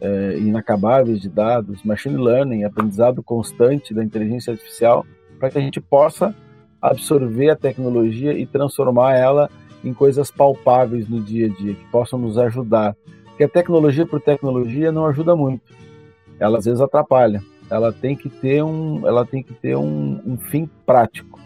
é, 0.00 0.38
inacabáveis 0.38 1.20
de 1.20 1.28
dados, 1.28 1.82
machine 1.82 2.16
learning, 2.16 2.64
aprendizado 2.64 3.22
constante 3.22 3.92
da 3.92 4.02
inteligência 4.02 4.52
artificial, 4.52 5.04
para 5.38 5.50
que 5.50 5.58
a 5.58 5.60
gente 5.60 5.80
possa 5.80 6.34
absorver 6.80 7.50
a 7.50 7.56
tecnologia 7.56 8.32
e 8.32 8.46
transformar 8.46 9.14
ela 9.14 9.50
em 9.84 9.92
coisas 9.92 10.30
palpáveis 10.30 11.08
no 11.08 11.20
dia 11.20 11.46
a 11.46 11.48
dia, 11.48 11.74
que 11.74 11.84
possam 11.90 12.18
nos 12.18 12.38
ajudar. 12.38 12.96
Porque 13.26 13.44
a 13.44 13.48
tecnologia 13.48 14.06
por 14.06 14.20
tecnologia 14.20 14.90
não 14.90 15.06
ajuda 15.06 15.36
muito. 15.36 15.62
Ela 16.38 16.58
às 16.58 16.64
vezes 16.64 16.80
atrapalha 16.80 17.42
ela 17.70 17.92
tem 17.92 18.16
que 18.16 18.28
ter 18.28 18.62
um, 18.62 19.06
ela 19.06 19.26
tem 19.26 19.42
que 19.42 19.52
ter 19.54 19.76
um, 19.76 20.20
um 20.24 20.36
fim 20.38 20.68
prático. 20.86 21.38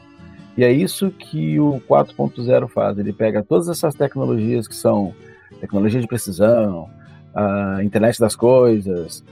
E 0.57 0.65
é 0.65 0.71
isso 0.71 1.11
que 1.11 1.59
o 1.59 1.81
4.0 1.89 2.69
faz. 2.69 2.99
Ele 2.99 3.13
pega 3.13 3.43
todas 3.43 3.69
essas 3.69 3.95
tecnologias 3.95 4.69
que 4.69 4.75
são 4.75 5.15
tecnologia 5.61 6.01
de 6.01 6.07
precisão, 6.07 6.89
a 7.35 7.83
internet 7.83 8.19
das 8.19 8.37
coisas, 8.37 9.25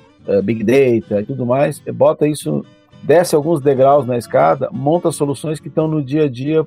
big 0.44 0.64
data 0.64 1.20
e 1.20 1.24
tudo 1.24 1.44
mais, 1.44 1.82
e 1.84 1.92
bota 1.92 2.26
isso, 2.26 2.64
desce 3.02 3.34
alguns 3.34 3.60
degraus 3.60 4.06
na 4.06 4.16
escada, 4.16 4.68
monta 4.72 5.10
soluções 5.10 5.60
que 5.60 5.68
estão 5.68 5.88
no 5.88 6.02
dia 6.02 6.24
a 6.24 6.28
dia 6.28 6.64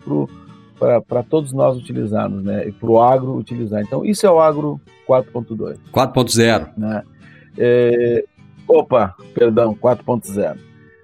para 1.08 1.24
todos 1.24 1.54
nós 1.54 1.78
utilizarmos, 1.78 2.44
né? 2.44 2.68
E 2.68 2.72
para 2.72 2.90
o 2.90 3.02
agro 3.02 3.36
utilizar. 3.36 3.82
Então, 3.82 4.06
isso 4.06 4.26
é 4.26 4.32
o 4.32 4.40
agro 4.40 4.80
4.2. 5.08 5.78
4.0. 5.92 6.70
Né? 6.78 7.04
É, 7.58 8.26
Opa, 8.68 9.16
perdão, 9.34 9.76
4.0. 9.76 10.58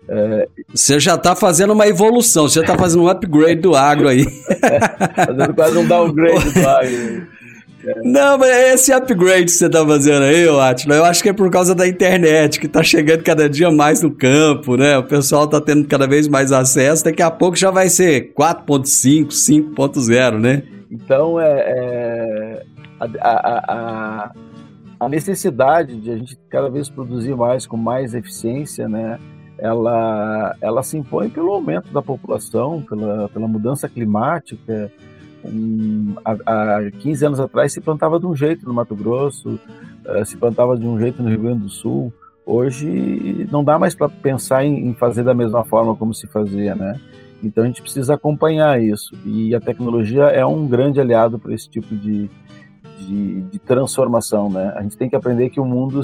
É... 0.08 0.48
Você 0.74 1.00
já 1.00 1.16
está 1.16 1.36
fazendo 1.36 1.74
uma 1.74 1.88
evolução, 1.88 2.48
você 2.48 2.56
já 2.56 2.62
está 2.62 2.78
fazendo 2.78 3.04
um 3.04 3.08
upgrade 3.08 3.62
do 3.62 3.76
agro 3.76 4.08
aí. 4.08 4.26
fazendo 5.16 5.54
quase 5.54 5.78
um 5.78 5.88
downgrade 5.88 6.52
do 6.52 6.66
agro. 6.68 7.28
É. 7.90 8.02
Não, 8.04 8.38
mas 8.38 8.50
esse 8.74 8.94
upgrade 8.94 9.46
que 9.46 9.52
você 9.52 9.66
está 9.66 9.86
fazendo 9.86 10.24
aí, 10.24 10.48
Atila, 10.48 10.96
eu 10.96 11.06
acho 11.06 11.24
que 11.24 11.30
é 11.30 11.34
por 11.34 11.50
causa 11.50 11.74
da 11.74 11.88
internet, 11.88 12.60
que 12.60 12.68
está 12.68 12.84
chegando 12.84 13.24
cada 13.24 13.50
dia 13.50 13.72
mais 13.72 14.02
no 14.02 14.12
campo, 14.12 14.76
né? 14.78 14.98
O 14.98 15.04
pessoal 15.04 15.46
está 15.46 15.60
tendo 15.60 15.88
cada 15.88 16.08
vez 16.08 16.28
mais 16.28 16.52
acesso, 16.52 17.04
daqui 17.04 17.22
a 17.22 17.32
pouco 17.32 17.56
já 17.56 17.72
vai 17.72 17.90
ser 17.90 18.34
4.5, 18.34 19.30
5.0, 19.30 20.40
né? 20.40 20.64
Então, 20.92 21.40
é, 21.40 21.46
é 21.46 22.64
a, 23.00 23.06
a, 23.22 23.74
a, 23.74 24.32
a 25.00 25.10
necessidade 25.10 26.00
de 26.00 26.12
a 26.12 26.18
gente 26.18 26.38
cada 26.50 26.70
vez 26.70 26.90
produzir 26.90 27.36
mais 27.36 27.66
com 27.66 27.78
mais 27.78 28.14
eficiência, 28.14 28.88
né? 28.90 29.20
Ela, 29.58 30.56
ela 30.62 30.84
se 30.84 30.98
impõe 30.98 31.30
pelo 31.30 31.52
aumento 31.52 31.92
da 31.92 32.02
população, 32.02 32.82
pela, 32.82 33.28
pela 33.30 33.48
mudança 33.48 33.90
climática. 33.90 34.92
Um, 35.44 36.16
há, 36.24 36.78
há 36.78 36.92
15 36.92 37.26
anos 37.26 37.40
atrás 37.40 37.72
se 37.72 37.82
plantava 37.82 38.20
de 38.20 38.26
um 38.26 38.36
jeito 38.36 38.66
no 38.66 38.74
Mato 38.74 38.96
Grosso, 38.96 39.60
uh, 40.06 40.26
se 40.26 40.38
plantava 40.38 40.78
de 40.78 40.86
um 40.86 41.00
jeito 41.00 41.22
no 41.24 41.30
Rio 41.30 41.42
Grande 41.42 41.64
do 41.64 41.70
Sul. 41.70 42.14
Hoje 42.46 43.48
não 43.52 43.64
dá 43.64 43.78
mais 43.78 43.94
para 43.94 44.10
pensar 44.10 44.66
em, 44.66 44.88
em 44.88 44.94
fazer 44.94 45.24
da 45.24 45.34
mesma 45.34 45.64
forma 45.64 45.96
como 45.96 46.14
se 46.14 46.28
fazia, 46.28 46.76
né? 46.76 47.00
Então 47.44 47.64
a 47.64 47.68
gente 47.68 47.82
precisa 47.82 48.16
acompanhar 48.16 48.82
isso. 48.82 49.16
E 49.26 49.56
a 49.56 49.62
tecnologia 49.62 50.24
é 50.24 50.46
um 50.46 50.68
grande 50.68 51.00
aliado 51.00 51.40
para 51.40 51.54
esse 51.54 51.70
tipo 51.70 51.96
de, 51.96 52.30
de, 52.98 53.42
de 53.42 53.60
transformação, 53.60 54.50
né? 54.50 54.74
A 54.76 54.82
gente 54.82 54.98
tem 54.98 55.10
que 55.10 55.16
aprender 55.16 55.50
que 55.50 55.60
o 55.60 55.66
mundo 55.66 56.02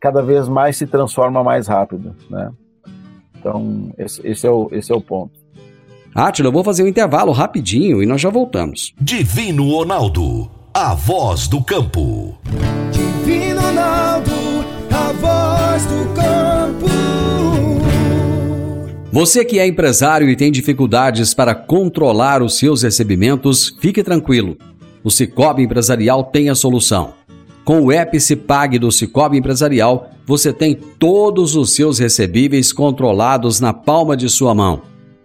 cada 0.00 0.22
vez 0.22 0.48
mais 0.48 0.76
se 0.76 0.86
transforma 0.86 1.42
mais 1.44 1.66
rápido, 1.66 2.14
né? 2.28 2.50
Então, 3.38 3.92
esse, 3.98 4.26
esse, 4.26 4.46
é, 4.46 4.50
o, 4.50 4.68
esse 4.72 4.90
é 4.90 4.94
o 4.94 5.00
ponto. 5.00 5.43
Átila, 6.14 6.48
eu 6.48 6.52
vou 6.52 6.62
fazer 6.62 6.82
um 6.82 6.88
intervalo 6.88 7.32
rapidinho 7.32 8.02
e 8.02 8.06
nós 8.06 8.20
já 8.20 8.30
voltamos. 8.30 8.94
Divino 9.00 9.68
Ronaldo, 9.70 10.50
a 10.72 10.94
voz 10.94 11.48
do 11.48 11.62
campo. 11.62 12.38
Divino 12.92 13.60
Ronaldo, 13.60 14.30
a 14.90 15.12
voz 15.12 15.84
do 15.86 16.14
campo. 16.14 16.94
Você 19.10 19.44
que 19.44 19.58
é 19.58 19.66
empresário 19.66 20.28
e 20.28 20.36
tem 20.36 20.50
dificuldades 20.52 21.34
para 21.34 21.54
controlar 21.54 22.42
os 22.42 22.58
seus 22.58 22.82
recebimentos, 22.82 23.76
fique 23.80 24.02
tranquilo 24.02 24.56
o 25.04 25.10
Cicobi 25.10 25.62
Empresarial 25.62 26.24
tem 26.24 26.48
a 26.48 26.54
solução. 26.54 27.12
Com 27.62 27.82
o 27.82 27.92
Epicipag 27.92 28.78
do 28.78 28.90
Cicobi 28.90 29.36
Empresarial, 29.36 30.10
você 30.26 30.50
tem 30.50 30.74
todos 30.74 31.54
os 31.54 31.74
seus 31.74 31.98
recebíveis 31.98 32.72
controlados 32.72 33.60
na 33.60 33.74
palma 33.74 34.16
de 34.16 34.30
sua 34.30 34.54
mão. 34.54 34.80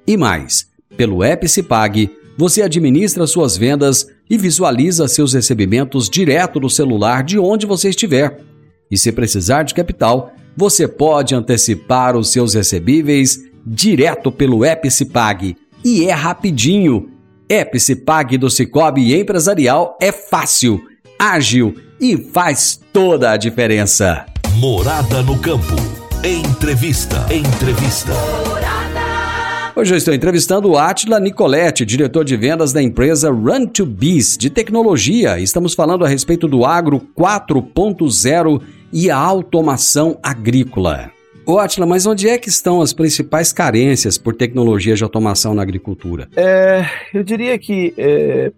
E 0.05 0.17
mais, 0.17 0.68
pelo 0.95 1.23
Epicipag, 1.23 2.09
você 2.37 2.61
administra 2.61 3.27
suas 3.27 3.57
vendas 3.57 4.07
e 4.29 4.37
visualiza 4.37 5.07
seus 5.07 5.33
recebimentos 5.33 6.09
direto 6.09 6.59
no 6.59 6.69
celular 6.69 7.23
de 7.23 7.37
onde 7.37 7.65
você 7.65 7.89
estiver. 7.89 8.39
E 8.89 8.97
se 8.97 9.11
precisar 9.11 9.63
de 9.63 9.73
capital, 9.73 10.33
você 10.55 10.87
pode 10.87 11.35
antecipar 11.35 12.15
os 12.15 12.31
seus 12.31 12.53
recebíveis 12.53 13.43
direto 13.65 14.31
pelo 14.31 14.65
Epicipag. 14.65 15.55
E 15.83 16.05
é 16.05 16.13
rapidinho 16.13 17.11
Epicipag 17.49 18.37
do 18.37 18.49
Cicobi 18.49 19.19
Empresarial 19.19 19.97
é 19.99 20.11
fácil, 20.11 20.81
ágil 21.17 21.75
e 21.99 22.15
faz 22.15 22.79
toda 22.93 23.31
a 23.31 23.37
diferença. 23.37 24.25
Morada 24.55 25.23
no 25.23 25.37
campo. 25.39 25.75
Entrevista. 26.23 27.25
Entrevista. 27.33 28.13
Hoje 29.79 29.93
eu 29.93 29.97
estou 29.97 30.13
entrevistando 30.13 30.69
o 30.69 30.77
Atila 30.77 31.21
Nicoletti, 31.21 31.85
diretor 31.85 32.25
de 32.25 32.35
vendas 32.35 32.73
da 32.73 32.83
empresa 32.83 33.31
Run 33.31 33.65
to 33.65 33.85
Biz 33.85 34.37
de 34.37 34.49
tecnologia. 34.49 35.39
Estamos 35.39 35.73
falando 35.73 36.03
a 36.03 36.07
respeito 36.09 36.49
do 36.49 36.65
agro 36.65 36.99
4.0 37.17 38.61
e 38.91 39.09
a 39.09 39.15
automação 39.15 40.19
agrícola. 40.21 41.09
Ô 41.45 41.59
Atila, 41.59 41.85
mas 41.85 42.05
onde 42.05 42.27
é 42.27 42.37
que 42.37 42.49
estão 42.49 42.81
as 42.81 42.91
principais 42.91 43.53
carências 43.53 44.17
por 44.17 44.35
tecnologia 44.35 44.95
de 44.95 45.03
automação 45.05 45.53
na 45.53 45.61
agricultura? 45.61 46.27
É, 46.35 46.83
eu 47.13 47.23
diria 47.23 47.57
que, 47.57 47.93
é, 47.97 48.51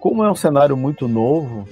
como 0.00 0.24
é 0.24 0.30
um 0.32 0.34
cenário 0.34 0.76
muito 0.76 1.06
novo, 1.06 1.64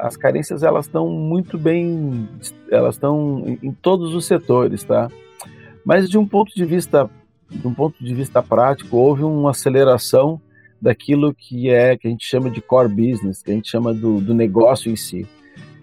as 0.00 0.16
carências 0.16 0.64
elas 0.64 0.86
estão 0.86 1.08
muito 1.08 1.56
bem, 1.56 2.28
elas 2.72 2.96
estão 2.96 3.56
em 3.62 3.70
todos 3.70 4.16
os 4.16 4.26
setores, 4.26 4.82
tá? 4.82 5.08
Mas 5.84 6.10
de 6.10 6.18
um 6.18 6.26
ponto 6.26 6.52
de 6.52 6.64
vista, 6.64 7.08
de 7.50 7.66
um 7.66 7.74
ponto 7.74 8.02
de 8.02 8.14
vista 8.14 8.42
prático, 8.42 8.96
houve 8.96 9.22
uma 9.22 9.50
aceleração 9.50 10.40
daquilo 10.80 11.34
que 11.34 11.70
é 11.70 11.96
que 11.96 12.06
a 12.06 12.10
gente 12.10 12.24
chama 12.24 12.50
de 12.50 12.60
core 12.60 12.88
business, 12.88 13.42
que 13.42 13.50
a 13.50 13.54
gente 13.54 13.68
chama 13.68 13.92
do, 13.92 14.20
do 14.20 14.34
negócio 14.34 14.90
em 14.90 14.96
si. 14.96 15.26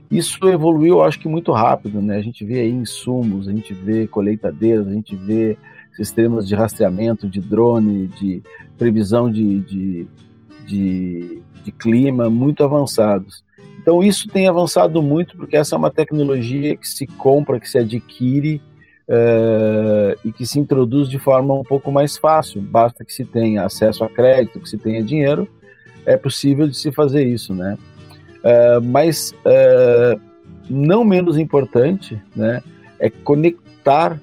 Isso 0.10 0.48
evoluiu, 0.48 1.02
acho 1.02 1.20
que 1.20 1.28
muito 1.28 1.52
rápido, 1.52 2.02
né? 2.02 2.18
A 2.18 2.22
gente 2.22 2.46
vê 2.46 2.62
aí 2.62 2.72
insumos, 2.72 3.48
a 3.48 3.52
gente 3.52 3.74
vê 3.74 4.08
colheitadeiras, 4.08 4.88
a 4.88 4.94
gente 4.94 5.16
vê 5.16 5.58
sistemas 5.96 6.48
de 6.48 6.56
rastreamento, 6.56 7.28
de 7.28 7.42
drone, 7.42 8.08
de 8.08 8.44
previsão 8.78 9.32
de, 9.32 9.60
de, 9.62 10.08
de, 10.66 11.42
de 11.64 11.72
clima 11.72 12.30
muito 12.30 12.64
avançados. 12.64 13.44
Então 13.82 14.04
isso 14.04 14.28
tem 14.28 14.48
avançado 14.48 15.02
muito 15.02 15.36
porque 15.38 15.58
essa 15.58 15.76
é 15.76 15.78
uma 15.78 15.92
tecnologia 15.92 16.76
que 16.76 16.88
se 16.88 17.08
compra, 17.08 17.60
que 17.60 17.70
se 17.70 17.78
adquire 17.78 18.62
uh, 19.10 20.20
e 20.24 20.32
que 20.32 20.46
se 20.46 20.60
introduz 20.60 21.10
de 21.10 21.20
forma 21.20 21.54
um 21.54 21.64
pouco 21.64 21.92
mais 21.92 22.18
fácil. 22.18 22.62
Basta 22.62 23.04
que 23.04 23.14
se 23.14 23.26
tenha 23.26 23.66
acesso 23.66 24.04
a 24.04 24.10
crédito, 24.10 24.60
que 24.60 24.70
se 24.70 24.78
tenha 24.78 25.04
dinheiro, 25.04 25.48
é 26.06 26.16
possível 26.18 26.68
de 26.68 26.76
se 26.76 26.92
fazer 26.92 27.26
isso, 27.26 27.54
né? 27.54 27.78
Uh, 28.44 28.82
mas 28.84 29.32
uh, 29.32 30.20
não 30.70 31.04
menos 31.04 31.38
importante, 31.38 32.22
né, 32.36 32.62
é 33.00 33.10
conectar 33.10 34.20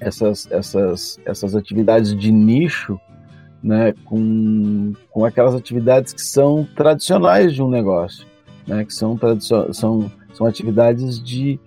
essas, 0.00 0.50
essas, 0.50 1.18
essas 1.24 1.54
atividades 1.54 2.14
de 2.14 2.30
nicho 2.30 2.98
né, 3.62 3.94
com, 4.04 4.92
com 5.10 5.24
aquelas 5.24 5.54
atividades 5.54 6.12
que 6.12 6.20
são 6.20 6.66
tradicionais 6.76 7.54
de 7.54 7.62
um 7.62 7.68
negócio, 7.68 8.26
né, 8.66 8.84
que 8.84 8.92
são, 8.92 9.18
são, 9.72 10.10
são 10.32 10.46
atividades 10.46 11.22
de, 11.22 11.58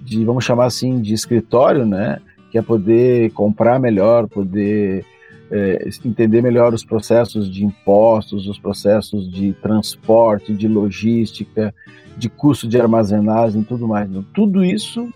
de, 0.00 0.24
vamos 0.24 0.44
chamar 0.44 0.66
assim, 0.66 1.00
de 1.00 1.14
escritório, 1.14 1.84
né, 1.84 2.18
que 2.50 2.58
é 2.58 2.62
poder 2.62 3.30
comprar 3.32 3.78
melhor, 3.78 4.28
poder 4.28 5.04
é, 5.50 5.88
entender 6.04 6.42
melhor 6.42 6.74
os 6.74 6.84
processos 6.84 7.50
de 7.50 7.64
impostos, 7.64 8.46
os 8.46 8.58
processos 8.58 9.30
de 9.30 9.52
transporte, 9.54 10.54
de 10.54 10.68
logística, 10.68 11.74
de 12.16 12.28
custo 12.28 12.66
de 12.66 12.80
armazenagem 12.80 13.62
tudo 13.62 13.86
mais. 13.86 14.10
Então, 14.10 14.24
tudo 14.34 14.64
isso 14.64 15.08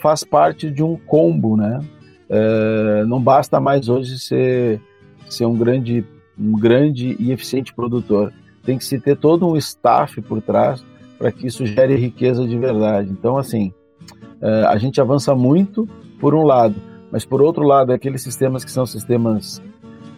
faz 0.00 0.24
parte 0.24 0.70
de 0.70 0.82
um 0.82 0.96
combo, 0.96 1.56
né? 1.56 1.80
É, 2.28 3.04
não 3.06 3.20
basta 3.20 3.60
mais 3.60 3.88
hoje 3.88 4.18
ser, 4.18 4.80
ser 5.28 5.46
um, 5.46 5.56
grande, 5.56 6.04
um 6.38 6.52
grande 6.52 7.16
e 7.18 7.32
eficiente 7.32 7.74
produtor. 7.74 8.32
Tem 8.64 8.78
que 8.78 8.84
se 8.84 9.00
ter 9.00 9.16
todo 9.16 9.46
um 9.46 9.56
staff 9.56 10.20
por 10.22 10.42
trás 10.42 10.84
para 11.18 11.32
que 11.32 11.46
isso 11.46 11.66
gere 11.66 11.96
riqueza 11.96 12.46
de 12.46 12.56
verdade. 12.56 13.10
Então, 13.10 13.36
assim, 13.36 13.72
a 14.40 14.76
gente 14.76 15.00
avança 15.00 15.34
muito 15.34 15.88
por 16.20 16.34
um 16.34 16.44
lado, 16.44 16.76
mas 17.10 17.24
por 17.24 17.40
outro 17.40 17.64
lado, 17.64 17.92
aqueles 17.92 18.22
sistemas 18.22 18.64
que 18.64 18.70
são 18.70 18.86
sistemas, 18.86 19.62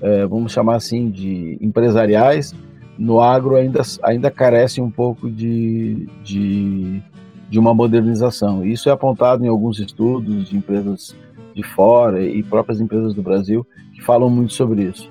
é, 0.03 0.27
vamos 0.27 0.53
chamar 0.53 0.77
assim, 0.77 1.11
de 1.11 1.57
empresariais, 1.61 2.55
no 2.99 3.21
agro 3.21 3.57
ainda, 3.57 3.81
ainda 4.03 4.31
carece 4.31 4.81
um 4.81 4.91
pouco 4.91 5.31
de, 5.31 6.07
de, 6.23 7.03
de 7.49 7.59
uma 7.59 7.73
modernização. 7.73 8.65
Isso 8.65 8.89
é 8.89 8.93
apontado 8.93 9.45
em 9.45 9.49
alguns 9.49 9.79
estudos 9.79 10.49
de 10.49 10.57
empresas 10.57 11.17
de 11.55 11.63
fora 11.63 12.23
e 12.23 12.43
próprias 12.43 12.81
empresas 12.81 13.15
do 13.15 13.23
Brasil 13.23 13.67
que 13.95 14.03
falam 14.03 14.29
muito 14.29 14.53
sobre 14.53 14.83
isso. 14.83 15.11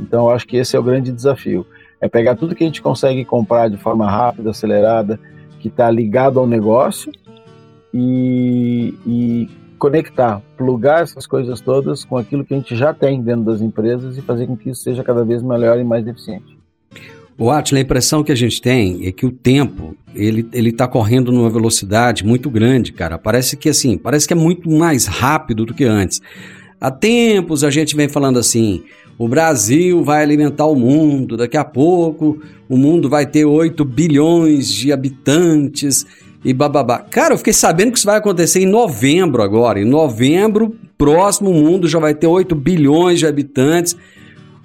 Então, 0.00 0.28
acho 0.30 0.46
que 0.46 0.56
esse 0.56 0.76
é 0.76 0.78
o 0.78 0.82
grande 0.82 1.12
desafio. 1.12 1.66
É 2.00 2.08
pegar 2.08 2.36
tudo 2.36 2.54
que 2.54 2.62
a 2.62 2.66
gente 2.66 2.82
consegue 2.82 3.24
comprar 3.24 3.68
de 3.68 3.76
forma 3.76 4.08
rápida, 4.08 4.50
acelerada, 4.50 5.18
que 5.58 5.68
está 5.68 5.90
ligado 5.90 6.38
ao 6.38 6.46
negócio 6.46 7.12
e, 7.92 8.94
e 9.06 9.48
conectar, 9.78 10.42
plugar 10.56 11.02
essas 11.02 11.26
coisas 11.26 11.60
todas 11.60 12.04
com 12.04 12.16
aquilo 12.16 12.44
que 12.44 12.52
a 12.52 12.56
gente 12.56 12.76
já 12.76 12.92
tem 12.92 13.22
dentro 13.22 13.44
das 13.44 13.60
empresas 13.60 14.18
e 14.18 14.22
fazer 14.22 14.46
com 14.46 14.56
que 14.56 14.70
isso 14.70 14.82
seja 14.82 15.04
cada 15.04 15.24
vez 15.24 15.42
melhor 15.42 15.78
e 15.78 15.84
mais 15.84 16.06
eficiente. 16.06 16.58
O 17.40 17.52
Atila, 17.52 17.78
a 17.78 17.82
impressão 17.82 18.24
que 18.24 18.32
a 18.32 18.34
gente 18.34 18.60
tem 18.60 19.06
é 19.06 19.12
que 19.12 19.24
o 19.24 19.30
tempo, 19.30 19.96
ele, 20.12 20.48
ele 20.52 20.72
tá 20.72 20.88
correndo 20.88 21.30
numa 21.30 21.48
velocidade 21.48 22.26
muito 22.26 22.50
grande, 22.50 22.92
cara. 22.92 23.16
Parece 23.16 23.56
que 23.56 23.68
assim, 23.68 23.96
parece 23.96 24.26
que 24.26 24.32
é 24.32 24.36
muito 24.36 24.68
mais 24.68 25.06
rápido 25.06 25.64
do 25.64 25.72
que 25.72 25.84
antes. 25.84 26.20
Há 26.80 26.90
tempos 26.90 27.62
a 27.62 27.70
gente 27.70 27.94
vem 27.94 28.08
falando 28.08 28.40
assim, 28.40 28.82
o 29.16 29.28
Brasil 29.28 30.02
vai 30.02 30.22
alimentar 30.22 30.66
o 30.66 30.74
mundo, 30.74 31.36
daqui 31.36 31.56
a 31.56 31.64
pouco 31.64 32.40
o 32.68 32.76
mundo 32.76 33.08
vai 33.08 33.24
ter 33.24 33.44
8 33.44 33.84
bilhões 33.84 34.68
de 34.68 34.92
habitantes 34.92 36.04
e 36.44 36.52
bababá. 36.52 36.98
Cara, 36.98 37.34
eu 37.34 37.38
fiquei 37.38 37.52
sabendo 37.52 37.92
que 37.92 37.98
isso 37.98 38.06
vai 38.06 38.16
acontecer 38.16 38.60
em 38.60 38.66
novembro 38.66 39.42
agora. 39.42 39.80
Em 39.80 39.84
novembro, 39.84 40.76
próximo 40.96 41.52
mundo 41.52 41.88
já 41.88 41.98
vai 41.98 42.14
ter 42.14 42.26
8 42.26 42.54
bilhões 42.54 43.18
de 43.18 43.26
habitantes. 43.26 43.96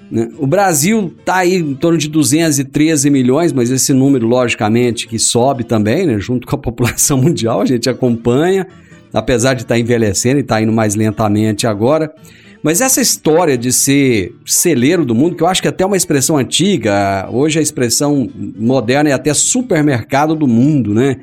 Né? 0.09 0.29
O 0.37 0.45
Brasil 0.45 1.13
está 1.19 1.37
aí 1.37 1.55
em 1.55 1.75
torno 1.75 1.97
de 1.97 2.07
213 2.07 3.09
milhões, 3.09 3.51
mas 3.51 3.71
esse 3.71 3.93
número, 3.93 4.27
logicamente, 4.27 5.07
que 5.07 5.17
sobe 5.17 5.63
também, 5.63 6.05
né? 6.05 6.19
junto 6.19 6.45
com 6.45 6.55
a 6.55 6.59
população 6.61 7.17
mundial, 7.17 7.61
a 7.61 7.65
gente 7.65 7.89
acompanha, 7.89 8.67
apesar 9.11 9.53
de 9.53 9.63
estar 9.63 9.75
tá 9.75 9.79
envelhecendo 9.79 10.37
e 10.37 10.41
estar 10.41 10.55
tá 10.55 10.61
indo 10.61 10.71
mais 10.71 10.95
lentamente 10.95 11.65
agora. 11.65 12.13
Mas 12.63 12.79
essa 12.79 13.01
história 13.01 13.57
de 13.57 13.73
ser 13.73 14.33
celeiro 14.45 15.03
do 15.03 15.13
mundo, 15.13 15.35
que 15.35 15.43
eu 15.43 15.47
acho 15.47 15.61
que 15.61 15.67
é 15.67 15.69
até 15.69 15.85
uma 15.85 15.97
expressão 15.97 16.37
antiga, 16.37 17.27
hoje 17.29 17.59
a 17.59 17.61
expressão 17.61 18.29
moderna 18.57 19.09
é 19.09 19.13
até 19.13 19.33
supermercado 19.33 20.33
do 20.33 20.47
mundo, 20.47 20.93
né? 20.93 21.19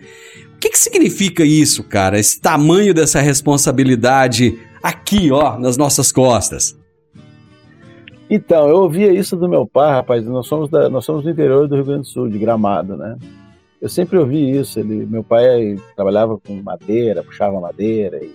que, 0.61 0.69
que 0.69 0.79
significa 0.79 1.43
isso, 1.43 1.83
cara? 1.83 2.19
Esse 2.19 2.39
tamanho 2.39 2.93
dessa 2.93 3.21
responsabilidade 3.21 4.59
aqui, 4.83 5.33
ó, 5.33 5.59
nas 5.59 5.79
nossas 5.79 6.13
costas? 6.13 6.79
Então, 8.29 8.69
eu 8.69 8.77
ouvia 8.77 9.13
isso 9.13 9.35
do 9.37 9.49
meu 9.49 9.67
pai, 9.67 9.91
rapaz. 9.91 10.25
Nós 10.27 10.47
somos, 10.47 10.69
da, 10.69 10.89
nós 10.91 11.05
somos 11.05 11.25
do 11.25 11.31
interior 11.31 11.67
do 11.67 11.75
Rio 11.75 11.85
Grande 11.85 12.03
do 12.03 12.07
Sul, 12.07 12.29
de 12.29 12.39
Gramado, 12.39 12.97
né? 12.97 13.17
Eu 13.81 13.89
sempre 13.89 14.19
ouvi 14.19 14.57
isso. 14.57 14.79
Ele, 14.79 15.07
meu 15.07 15.25
pai 15.25 15.77
trabalhava 15.97 16.39
com 16.39 16.55
madeira, 16.63 17.25
puxava 17.25 17.59
madeira 17.59 18.23
e, 18.23 18.31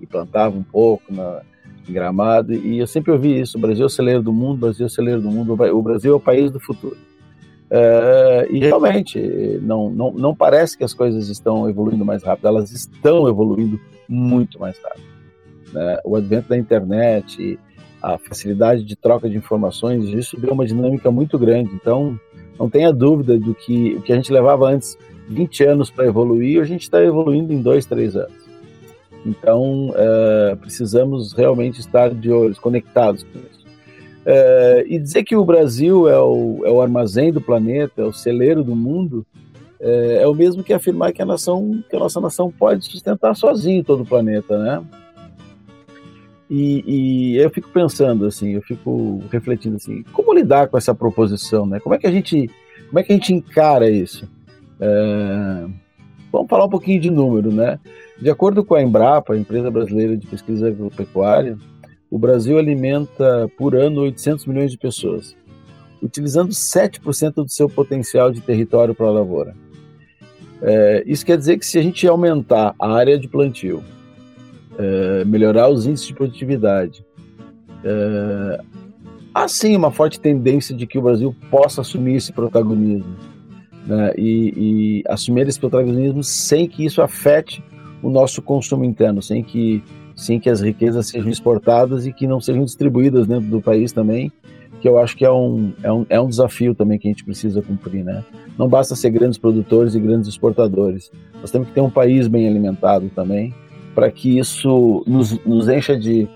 e 0.00 0.06
plantava 0.06 0.56
um 0.58 0.64
pouco 0.64 1.04
na, 1.14 1.40
Gramado. 1.88 2.54
E 2.54 2.78
eu 2.78 2.86
sempre 2.86 3.12
ouvi 3.12 3.40
isso: 3.40 3.58
o 3.58 3.60
Brasil 3.60 3.84
é 3.84 3.86
o 3.86 3.90
celeiro 3.90 4.22
do 4.22 4.32
mundo, 4.32 4.54
o 4.54 4.60
Brasil 4.60 4.84
é 4.84 4.86
o 4.86 4.90
celeiro 4.90 5.20
do 5.20 5.30
mundo, 5.30 5.52
o 5.52 5.82
Brasil 5.82 6.12
é 6.12 6.16
o 6.16 6.20
país 6.20 6.50
do 6.50 6.60
futuro. 6.60 6.96
É, 7.70 8.48
e 8.50 8.60
realmente, 8.60 9.20
não, 9.62 9.90
não, 9.90 10.12
não 10.12 10.34
parece 10.34 10.76
que 10.76 10.84
as 10.84 10.94
coisas 10.94 11.28
estão 11.28 11.68
evoluindo 11.68 12.04
mais 12.04 12.22
rápido, 12.22 12.48
elas 12.48 12.70
estão 12.70 13.28
evoluindo 13.28 13.78
muito 14.08 14.58
mais 14.58 14.78
rápido. 14.82 15.04
Né? 15.72 15.98
O 16.04 16.16
advento 16.16 16.48
da 16.48 16.56
internet, 16.56 17.58
a 18.02 18.16
facilidade 18.16 18.84
de 18.84 18.96
troca 18.96 19.28
de 19.28 19.36
informações, 19.36 20.04
isso 20.08 20.40
deu 20.40 20.52
uma 20.52 20.64
dinâmica 20.64 21.10
muito 21.10 21.38
grande. 21.38 21.70
Então, 21.74 22.18
não 22.58 22.70
tenha 22.70 22.92
dúvida 22.92 23.38
do 23.38 23.54
que 23.54 23.94
o 23.96 24.02
que 24.02 24.12
a 24.12 24.16
gente 24.16 24.32
levava 24.32 24.70
antes 24.70 24.96
20 25.28 25.64
anos 25.64 25.90
para 25.90 26.06
evoluir, 26.06 26.60
a 26.60 26.64
gente 26.64 26.82
está 26.82 27.02
evoluindo 27.04 27.52
em 27.52 27.60
dois, 27.60 27.84
três 27.84 28.16
anos. 28.16 28.47
Então, 29.26 29.92
é, 29.94 30.56
precisamos 30.56 31.32
realmente 31.32 31.80
estar 31.80 32.14
de 32.14 32.30
olhos, 32.30 32.58
conectados 32.58 33.22
com 33.24 33.38
isso. 33.38 33.66
É, 34.24 34.84
e 34.86 34.98
dizer 34.98 35.24
que 35.24 35.36
o 35.36 35.44
Brasil 35.44 36.08
é 36.08 36.18
o, 36.18 36.60
é 36.64 36.70
o 36.70 36.82
armazém 36.82 37.32
do 37.32 37.40
planeta, 37.40 38.02
é 38.02 38.04
o 38.04 38.12
celeiro 38.12 38.62
do 38.62 38.76
mundo, 38.76 39.26
é, 39.80 40.22
é, 40.22 40.28
o 40.28 40.34
mesmo 40.34 40.62
que 40.62 40.72
afirmar 40.72 41.12
que 41.12 41.22
a 41.22 41.26
nação, 41.26 41.82
que 41.88 41.96
a 41.96 41.98
nossa 41.98 42.20
nação 42.20 42.50
pode 42.50 42.84
sustentar 42.84 43.34
sozinho 43.34 43.84
todo 43.84 44.02
o 44.02 44.06
planeta, 44.06 44.58
né? 44.58 44.84
E, 46.50 46.84
e, 46.86 47.36
eu 47.36 47.50
fico 47.50 47.68
pensando 47.68 48.26
assim, 48.26 48.54
eu 48.54 48.62
fico 48.62 49.22
refletindo 49.30 49.76
assim, 49.76 50.02
como 50.12 50.32
lidar 50.32 50.68
com 50.68 50.78
essa 50.78 50.94
proposição, 50.94 51.66
né? 51.66 51.78
Como 51.78 51.94
é 51.94 51.98
que 51.98 52.06
a 52.06 52.10
gente, 52.10 52.50
como 52.88 52.98
é 52.98 53.02
que 53.02 53.12
a 53.12 53.14
gente 53.14 53.34
encara 53.34 53.88
isso? 53.88 54.26
É, 54.80 55.66
vamos 56.32 56.48
falar 56.48 56.64
um 56.64 56.70
pouquinho 56.70 57.00
de 57.00 57.10
número, 57.10 57.52
né? 57.52 57.78
De 58.20 58.30
acordo 58.30 58.64
com 58.64 58.74
a 58.74 58.82
Embrapa, 58.82 59.34
a 59.34 59.38
empresa 59.38 59.70
brasileira 59.70 60.16
de 60.16 60.26
pesquisa 60.26 60.68
agropecuária, 60.68 61.56
o 62.10 62.18
Brasil 62.18 62.58
alimenta 62.58 63.48
por 63.56 63.76
ano 63.76 64.00
800 64.00 64.46
milhões 64.46 64.72
de 64.72 64.78
pessoas, 64.78 65.36
utilizando 66.02 66.50
7% 66.50 67.34
do 67.34 67.48
seu 67.48 67.68
potencial 67.68 68.32
de 68.32 68.40
território 68.40 68.94
para 68.94 69.06
a 69.06 69.10
lavoura. 69.10 69.54
É, 70.60 71.04
isso 71.06 71.24
quer 71.24 71.38
dizer 71.38 71.58
que 71.58 71.66
se 71.66 71.78
a 71.78 71.82
gente 71.82 72.06
aumentar 72.08 72.74
a 72.78 72.92
área 72.92 73.16
de 73.16 73.28
plantio, 73.28 73.84
é, 74.76 75.24
melhorar 75.24 75.68
os 75.68 75.86
índices 75.86 76.08
de 76.08 76.14
produtividade, 76.14 77.04
é, 77.84 78.60
há 79.32 79.46
sim 79.46 79.76
uma 79.76 79.92
forte 79.92 80.18
tendência 80.18 80.74
de 80.74 80.86
que 80.86 80.98
o 80.98 81.02
Brasil 81.02 81.34
possa 81.50 81.82
assumir 81.82 82.16
esse 82.16 82.32
protagonismo 82.32 83.16
né, 83.86 84.12
e, 84.16 84.52
e 84.56 85.04
assumir 85.06 85.46
esse 85.46 85.60
protagonismo 85.60 86.24
sem 86.24 86.66
que 86.66 86.84
isso 86.84 87.00
afete 87.00 87.62
o 88.02 88.10
nosso 88.10 88.40
consumo 88.42 88.84
interno, 88.84 89.22
sem 89.22 89.42
que 89.42 89.82
sim 90.14 90.40
que 90.40 90.50
as 90.50 90.60
riquezas 90.60 91.06
sejam 91.08 91.30
exportadas 91.30 92.06
e 92.06 92.12
que 92.12 92.26
não 92.26 92.40
sejam 92.40 92.64
distribuídas 92.64 93.26
dentro 93.26 93.48
do 93.48 93.60
país 93.60 93.92
também, 93.92 94.32
que 94.80 94.88
eu 94.88 94.98
acho 94.98 95.16
que 95.16 95.24
é 95.24 95.30
um, 95.30 95.72
é 95.82 95.92
um, 95.92 96.06
é 96.08 96.20
um 96.20 96.28
desafio 96.28 96.74
também 96.74 96.98
que 96.98 97.08
a 97.08 97.10
gente 97.10 97.24
precisa 97.24 97.62
cumprir, 97.62 98.04
né? 98.04 98.24
Não 98.56 98.68
basta 98.68 98.94
ser 98.94 99.10
grandes 99.10 99.38
produtores 99.38 99.94
e 99.94 100.00
grandes 100.00 100.28
exportadores, 100.28 101.10
nós 101.40 101.50
temos 101.50 101.68
que 101.68 101.74
ter 101.74 101.80
um 101.80 101.90
país 101.90 102.26
bem 102.28 102.48
alimentado 102.48 103.10
também, 103.14 103.54
para 103.94 104.10
que 104.10 104.38
isso 104.38 105.02
nos, 105.06 105.38
nos 105.44 105.68
encha 105.68 105.98
de, 105.98 106.28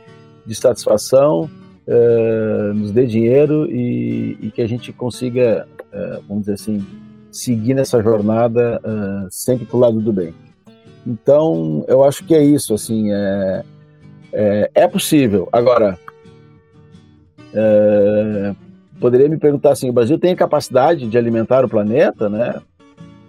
de 0.44 0.54
satisfação, 0.54 1.48
uh, 1.86 2.74
nos 2.74 2.90
dê 2.92 3.06
dinheiro 3.06 3.70
e, 3.70 4.36
e, 4.40 4.50
que 4.50 4.62
a 4.62 4.66
gente 4.66 4.92
consiga, 4.92 5.66
uh, 5.92 6.22
vamos 6.28 6.42
dizer 6.42 6.54
assim, 6.54 6.84
seguir 7.30 7.74
nessa 7.74 8.02
jornada 8.02 8.80
uh, 8.84 9.28
sempre 9.30 9.64
para 9.64 9.76
o 9.76 9.80
lado 9.80 10.00
do 10.00 10.12
bem. 10.12 10.34
Então, 11.06 11.84
eu 11.88 12.04
acho 12.04 12.24
que 12.24 12.34
é 12.34 12.42
isso, 12.42 12.74
assim, 12.74 13.12
é, 13.12 13.64
é, 14.32 14.70
é 14.74 14.88
possível. 14.88 15.48
Agora, 15.52 15.98
é, 17.52 18.54
poderia 19.00 19.28
me 19.28 19.36
perguntar 19.36 19.72
assim, 19.72 19.90
o 19.90 19.92
Brasil 19.92 20.18
tem 20.18 20.32
a 20.32 20.36
capacidade 20.36 21.06
de 21.08 21.18
alimentar 21.18 21.64
o 21.64 21.68
planeta, 21.68 22.28
né? 22.28 22.54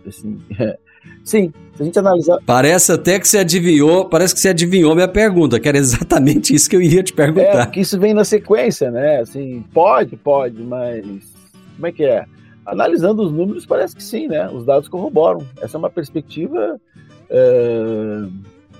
Assim, 0.07 0.39
é, 0.59 0.77
sim, 1.23 1.51
se 1.75 1.81
a 1.81 1.85
gente 1.85 1.97
analisar... 1.97 2.37
Parece 2.45 2.91
até 2.91 3.19
que 3.19 3.27
você 3.27 3.39
adivinhou, 3.39 4.05
parece 4.05 4.35
que 4.35 4.39
você 4.39 4.49
adivinhou 4.49 4.93
minha 4.93 5.07
pergunta, 5.07 5.59
que 5.59 5.67
era 5.67 5.77
exatamente 5.77 6.53
isso 6.53 6.69
que 6.69 6.75
eu 6.75 6.81
ia 6.81 7.01
te 7.01 7.13
perguntar. 7.13 7.63
É, 7.63 7.65
que 7.65 7.79
isso 7.79 7.99
vem 7.99 8.13
na 8.13 8.23
sequência, 8.23 8.91
né? 8.91 9.21
Assim, 9.21 9.63
pode, 9.73 10.15
pode, 10.15 10.61
mas 10.61 11.03
como 11.75 11.87
é 11.87 11.91
que 11.91 12.03
é? 12.03 12.25
analisando 12.65 13.23
os 13.23 13.31
números, 13.31 13.65
parece 13.65 13.95
que 13.95 14.03
sim, 14.03 14.27
né? 14.27 14.49
Os 14.49 14.65
dados 14.65 14.87
corroboram. 14.87 15.45
Essa 15.61 15.77
é 15.77 15.79
uma 15.79 15.89
perspectiva 15.89 16.79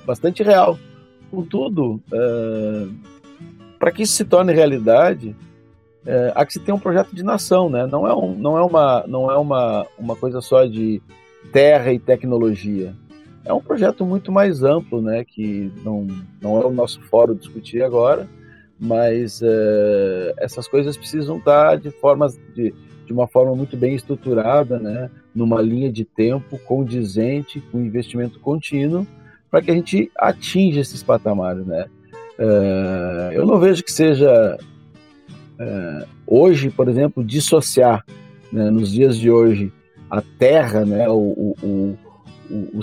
bastante 0.06 0.44
real. 0.44 0.78
Contudo, 1.32 2.00
é, 2.13 2.88
para 3.80 3.92
que 3.92 4.04
isso 4.04 4.13
se 4.13 4.26
torne 4.26 4.54
realidade, 4.54 5.36
é, 6.06 6.32
há 6.36 6.46
que 6.46 6.54
se 6.54 6.60
ter 6.60 6.72
um 6.72 6.80
projeto 6.80 7.16
de 7.16 7.24
nação, 7.24 7.70
né? 7.70 7.88
Não 7.88 8.08
é, 8.08 8.13
um, 8.13 8.36
não 8.36 8.58
é, 8.58 8.62
uma, 8.62 9.04
não 9.08 9.32
é 9.32 9.38
uma, 9.38 9.88
uma 9.98 10.16
coisa 10.16 10.42
só 10.42 10.66
de 10.66 11.02
terra 11.52 11.92
e 11.92 12.00
tecnologia. 12.00 12.94
É 13.46 13.52
um 13.52 13.62
projeto 13.62 14.06
muito 14.06 14.32
mais 14.32 14.63
amplo, 14.63 15.02
né? 15.02 15.24
Que 15.24 15.72
não, 15.84 16.08
não 16.42 16.62
é 16.62 16.66
o 16.66 16.72
nosso 16.72 17.02
fórum 17.02 17.36
discutir 17.36 17.82
agora, 17.84 18.28
mas 18.80 19.42
é, 19.42 20.34
essas 20.38 20.68
coisas 20.68 20.96
precisam 20.98 21.38
estar 21.38 21.78
de 21.78 21.89
formas 21.89 22.39
de, 22.56 22.74
de 23.06 23.13
uma 23.13 23.28
forma 23.28 23.56
muito 23.56 23.76
bem 23.76 23.96
estruturada, 23.96 24.80
né? 24.80 25.10
Numa 25.34 25.62
linha 25.62 25.92
de 25.92 26.06
tempo 26.06 26.58
condizente, 26.60 27.62
com 27.72 27.80
investimento 27.80 28.39
contínuo, 28.39 29.06
para 29.50 29.62
que 29.62 29.72
a 29.72 29.74
gente 29.74 30.12
atinja 30.18 30.82
esses 30.82 31.04
patamares, 31.04 31.66
né? 31.66 31.86
É, 32.38 33.32
eu 33.34 33.46
não 33.46 33.60
vejo 33.60 33.84
que 33.84 33.92
seja 33.92 34.58
é, 35.60 36.06
hoje, 36.26 36.70
por 36.70 36.88
exemplo, 36.88 37.24
dissociar 37.24 38.04
né, 38.52 38.70
nos 38.70 38.92
dias 38.92 39.18
de 39.18 39.30
hoje 39.30 39.72
a 40.10 40.22
terra, 40.22 40.86
né, 40.86 41.08
o, 41.10 41.56
o, 41.62 41.98
o, 42.50 42.82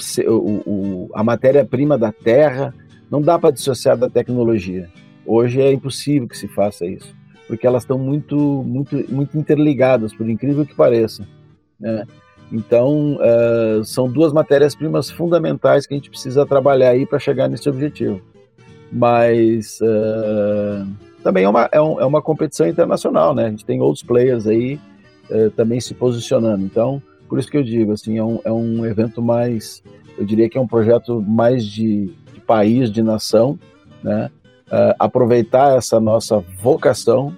o 0.67 1.11
a 1.15 1.23
matéria-prima 1.23 1.97
da 1.97 2.13
terra, 2.13 2.75
não 3.11 3.21
dá 3.21 3.39
para 3.39 3.51
dissociar 3.51 3.97
da 3.97 4.09
tecnologia. 4.09 4.89
Hoje 5.25 5.61
é 5.61 5.73
impossível 5.73 6.27
que 6.27 6.37
se 6.37 6.49
faça 6.49 6.87
isso, 6.87 7.15
porque 7.51 7.67
elas 7.67 7.83
estão 7.83 7.99
muito, 7.99 8.37
muito, 8.63 9.13
muito 9.13 9.37
interligadas, 9.37 10.15
por 10.15 10.31
incrível 10.31 10.65
que 10.65 10.73
pareça. 10.73 11.27
Né? 11.81 12.07
Então, 12.53 13.17
uh, 13.17 13.85
são 13.85 14.09
duas 14.09 14.33
matérias-primas 14.33 15.11
fundamentais 15.11 15.85
que 15.85 15.93
a 15.93 15.97
gente 15.97 16.09
precisa 16.09 16.47
trabalhar 16.47 16.91
aí 16.91 17.05
para 17.05 17.19
chegar 17.19 17.49
nesse 17.49 17.69
objetivo. 17.69 18.21
Mas 18.93 19.81
uh, 19.81 20.89
também 21.25 21.43
é 21.43 21.49
uma, 21.49 21.69
é, 21.73 21.81
um, 21.81 22.01
é, 22.01 22.07
uma 22.07 22.23
competição 22.23 22.69
internacional, 22.69 23.35
né? 23.35 23.47
A 23.47 23.51
gente 23.51 23.65
tem 23.65 23.81
outros 23.81 24.05
players 24.05 24.47
aí 24.47 24.79
uh, 25.29 25.51
também 25.51 25.81
se 25.81 25.93
posicionando. 25.93 26.65
Então, 26.65 27.03
por 27.29 27.41
isso 27.41 27.51
que 27.51 27.57
eu 27.57 27.65
digo, 27.65 27.91
assim, 27.91 28.17
é 28.17 28.23
um, 28.23 28.39
é 28.45 28.53
um 28.53 28.87
evento 28.87 29.21
mais, 29.21 29.83
eu 30.17 30.25
diria 30.25 30.49
que 30.49 30.57
é 30.57 30.61
um 30.61 30.69
projeto 30.69 31.21
mais 31.21 31.65
de, 31.65 32.15
de 32.33 32.41
país, 32.47 32.93
de 32.93 33.03
nação, 33.03 33.59
né? 34.05 34.31
Uh, 34.71 34.95
aproveitar 34.99 35.77
essa 35.77 36.01
nossa 36.01 36.39
vocação, 36.61 37.37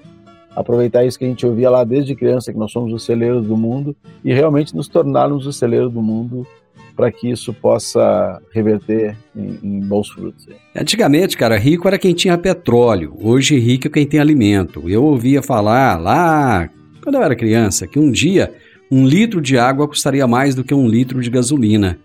aproveitar 0.55 1.05
isso 1.05 1.19
que 1.19 1.25
a 1.25 1.29
gente 1.29 1.47
ouvia 1.47 1.71
lá 1.71 1.85
desde 1.85 2.15
criança, 2.15 2.53
que 2.53 2.59
nós 2.59 2.71
somos 2.71 2.93
os 2.93 3.05
celeiros 3.05 3.47
do 3.47 3.57
mundo, 3.57 3.97
e 4.25 4.33
realmente 4.33 4.75
nos 4.75 4.89
tornarmos 4.89 5.47
os 5.47 5.57
celeiros 5.57 5.93
do 5.93 6.03
mundo 6.03 6.47
para 6.95 7.11
que 7.11 7.31
isso 7.31 7.55
possa 7.55 8.41
reverter 8.53 9.17
em, 9.35 9.59
em, 9.63 9.81
bons 9.81 10.11
frutos. 10.11 10.47
Antigamente, 10.77 11.39
cara, 11.39 11.57
rico 11.57 11.89
era 11.89 11.99
quem 11.99 12.13
tinha 12.13 12.37
petróleo, 12.37 13.17
hoje 13.21 13.59
rico 13.59 13.87
é 13.87 13.91
quem 13.91 14.07
tem 14.07 14.21
alimento. 14.21 14.89
Eu 14.89 15.03
ouvia 15.03 15.43
falar 15.43 15.99
lá, 15.99 16.69
quando 17.03 17.15
eu 17.15 17.23
era 17.23 17.35
criança, 17.35 17.87
que 17.87 17.99
um 17.99 18.11
dia 18.11 18.53
um 18.91 19.07
litro 19.07 19.41
de 19.41 19.57
água 19.57 19.89
custaria 19.89 20.27
mais 20.27 20.55
do 20.55 20.63
que 20.63 20.75
um 20.75 20.87
litro 20.87 21.23
de 21.23 21.31
gasolina. 21.31 21.99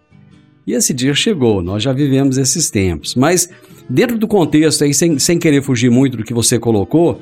E 0.67 0.73
esse 0.73 0.93
dia 0.93 1.15
chegou, 1.15 1.63
nós 1.63 1.81
já 1.81 1.93
vivemos 1.93 2.37
esses 2.37 2.69
tempos. 2.69 3.15
Mas 3.15 3.49
Dentro 3.89 4.17
do 4.17 4.27
contexto 4.27 4.83
aí, 4.83 4.93
sem, 4.93 5.17
sem 5.17 5.39
querer 5.39 5.61
fugir 5.61 5.89
muito 5.89 6.17
do 6.17 6.23
que 6.23 6.33
você 6.33 6.59
colocou, 6.59 7.21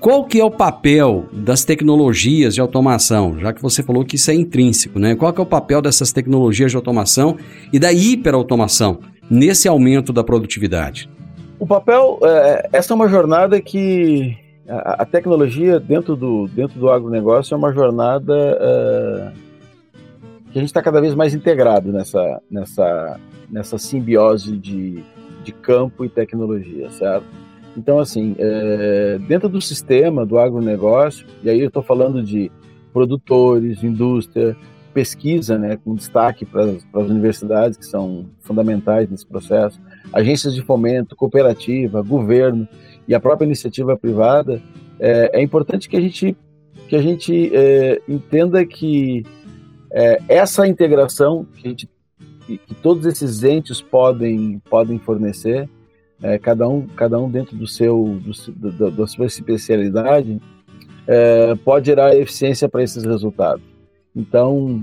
qual 0.00 0.24
que 0.24 0.40
é 0.40 0.44
o 0.44 0.50
papel 0.50 1.26
das 1.32 1.64
tecnologias 1.64 2.54
de 2.54 2.60
automação? 2.60 3.38
Já 3.38 3.52
que 3.52 3.60
você 3.60 3.82
falou 3.82 4.04
que 4.04 4.16
isso 4.16 4.30
é 4.30 4.34
intrínseco, 4.34 4.98
né? 4.98 5.14
Qual 5.14 5.30
que 5.32 5.40
é 5.40 5.42
o 5.42 5.46
papel 5.46 5.82
dessas 5.82 6.10
tecnologias 6.10 6.70
de 6.70 6.76
automação 6.76 7.36
e 7.72 7.78
da 7.78 7.92
hiperautomação 7.92 9.00
nesse 9.30 9.68
aumento 9.68 10.12
da 10.12 10.24
produtividade? 10.24 11.10
O 11.58 11.66
papel, 11.66 12.18
é, 12.22 12.70
essa 12.72 12.94
é 12.94 12.96
uma 12.96 13.08
jornada 13.08 13.60
que 13.60 14.34
a, 14.66 15.02
a, 15.02 15.04
tecnologia 15.04 15.78
dentro 15.78 16.16
do, 16.16 16.48
dentro 16.48 16.78
do 16.78 16.88
agronegócio 16.88 17.52
é 17.52 17.58
uma 17.58 17.72
jornada 17.72 18.34
é, 18.34 19.32
que 20.52 20.58
a 20.58 20.60
gente 20.60 20.70
está 20.70 20.82
cada 20.82 21.00
vez 21.00 21.14
mais 21.14 21.34
integrado 21.34 21.92
nessa, 21.92 22.42
nessa, 22.50 23.20
nessa 23.50 23.78
simbiose 23.78 24.56
de 24.56 25.04
de 25.48 25.52
campo 25.52 26.04
e 26.04 26.08
tecnologia, 26.10 26.90
certo? 26.90 27.24
Então, 27.76 27.98
assim, 27.98 28.34
é, 28.38 29.18
dentro 29.26 29.48
do 29.48 29.60
sistema 29.60 30.26
do 30.26 30.38
agronegócio, 30.38 31.26
e 31.42 31.48
aí 31.48 31.60
eu 31.60 31.68
estou 31.68 31.82
falando 31.82 32.22
de 32.22 32.50
produtores, 32.92 33.82
indústria, 33.82 34.56
pesquisa, 34.92 35.58
né, 35.58 35.78
com 35.82 35.94
destaque 35.94 36.44
para 36.44 36.64
as 36.64 37.08
universidades, 37.08 37.78
que 37.78 37.86
são 37.86 38.26
fundamentais 38.40 39.08
nesse 39.08 39.26
processo, 39.26 39.80
agências 40.12 40.54
de 40.54 40.62
fomento, 40.62 41.16
cooperativa, 41.16 42.02
governo 42.02 42.68
e 43.06 43.14
a 43.14 43.20
própria 43.20 43.46
iniciativa 43.46 43.96
privada, 43.96 44.60
é, 44.98 45.38
é 45.38 45.42
importante 45.42 45.88
que 45.88 45.96
a 45.96 46.00
gente, 46.00 46.36
que 46.88 46.96
a 46.96 47.02
gente 47.02 47.50
é, 47.54 48.02
entenda 48.08 48.64
que 48.66 49.24
é, 49.90 50.18
essa 50.28 50.66
integração 50.66 51.46
que 51.54 51.68
gente 51.68 51.88
que, 52.48 52.56
que 52.56 52.74
todos 52.74 53.04
esses 53.04 53.44
entes 53.44 53.82
podem, 53.82 54.58
podem 54.70 54.98
fornecer, 54.98 55.68
é, 56.22 56.38
cada, 56.38 56.66
um, 56.66 56.86
cada 56.86 57.18
um 57.18 57.30
dentro 57.30 57.54
do 57.54 57.66
seu, 57.66 58.18
do, 58.22 58.72
do, 58.72 58.90
da 58.90 59.06
sua 59.06 59.26
especialidade, 59.26 60.40
é, 61.06 61.54
pode 61.56 61.86
gerar 61.86 62.16
eficiência 62.16 62.66
para 62.68 62.82
esses 62.82 63.04
resultados. 63.04 63.62
Então, 64.16 64.82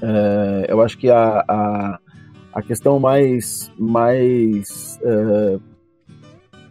é, 0.00 0.66
eu 0.68 0.80
acho 0.80 0.96
que 0.96 1.10
a, 1.10 1.44
a, 1.48 1.98
a, 2.54 2.62
questão 2.62 3.00
mais, 3.00 3.72
mais, 3.76 5.00
é, 5.02 5.58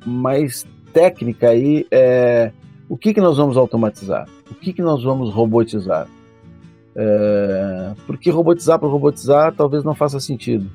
mais 0.05 0.65
técnica 0.93 1.49
aí 1.49 1.85
é 1.91 2.53
o 2.87 2.95
que, 2.97 3.13
que 3.13 3.19
nós 3.19 3.35
vamos 3.35 3.57
automatizar, 3.57 4.25
o 4.49 4.55
que, 4.55 4.71
que 4.71 4.81
nós 4.81 5.03
vamos 5.03 5.33
robotizar. 5.33 6.07
É, 6.95 7.93
porque 8.07 8.29
robotizar 8.29 8.79
por 8.79 8.89
robotizar 8.89 9.53
talvez 9.53 9.83
não 9.83 9.93
faça 9.93 10.19
sentido. 10.19 10.69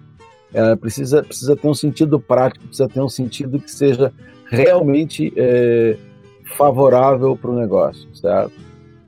É, 0.52 0.76
precisa, 0.76 1.22
precisa 1.22 1.56
ter 1.56 1.66
um 1.66 1.74
sentido 1.74 2.20
prático, 2.20 2.66
precisa 2.66 2.88
ter 2.88 3.00
um 3.00 3.08
sentido 3.08 3.58
que 3.58 3.70
seja 3.70 4.12
realmente 4.46 5.32
é, 5.36 5.96
favorável 6.56 7.36
para 7.36 7.50
o 7.50 7.58
negócio, 7.58 8.08
certo? 8.14 8.52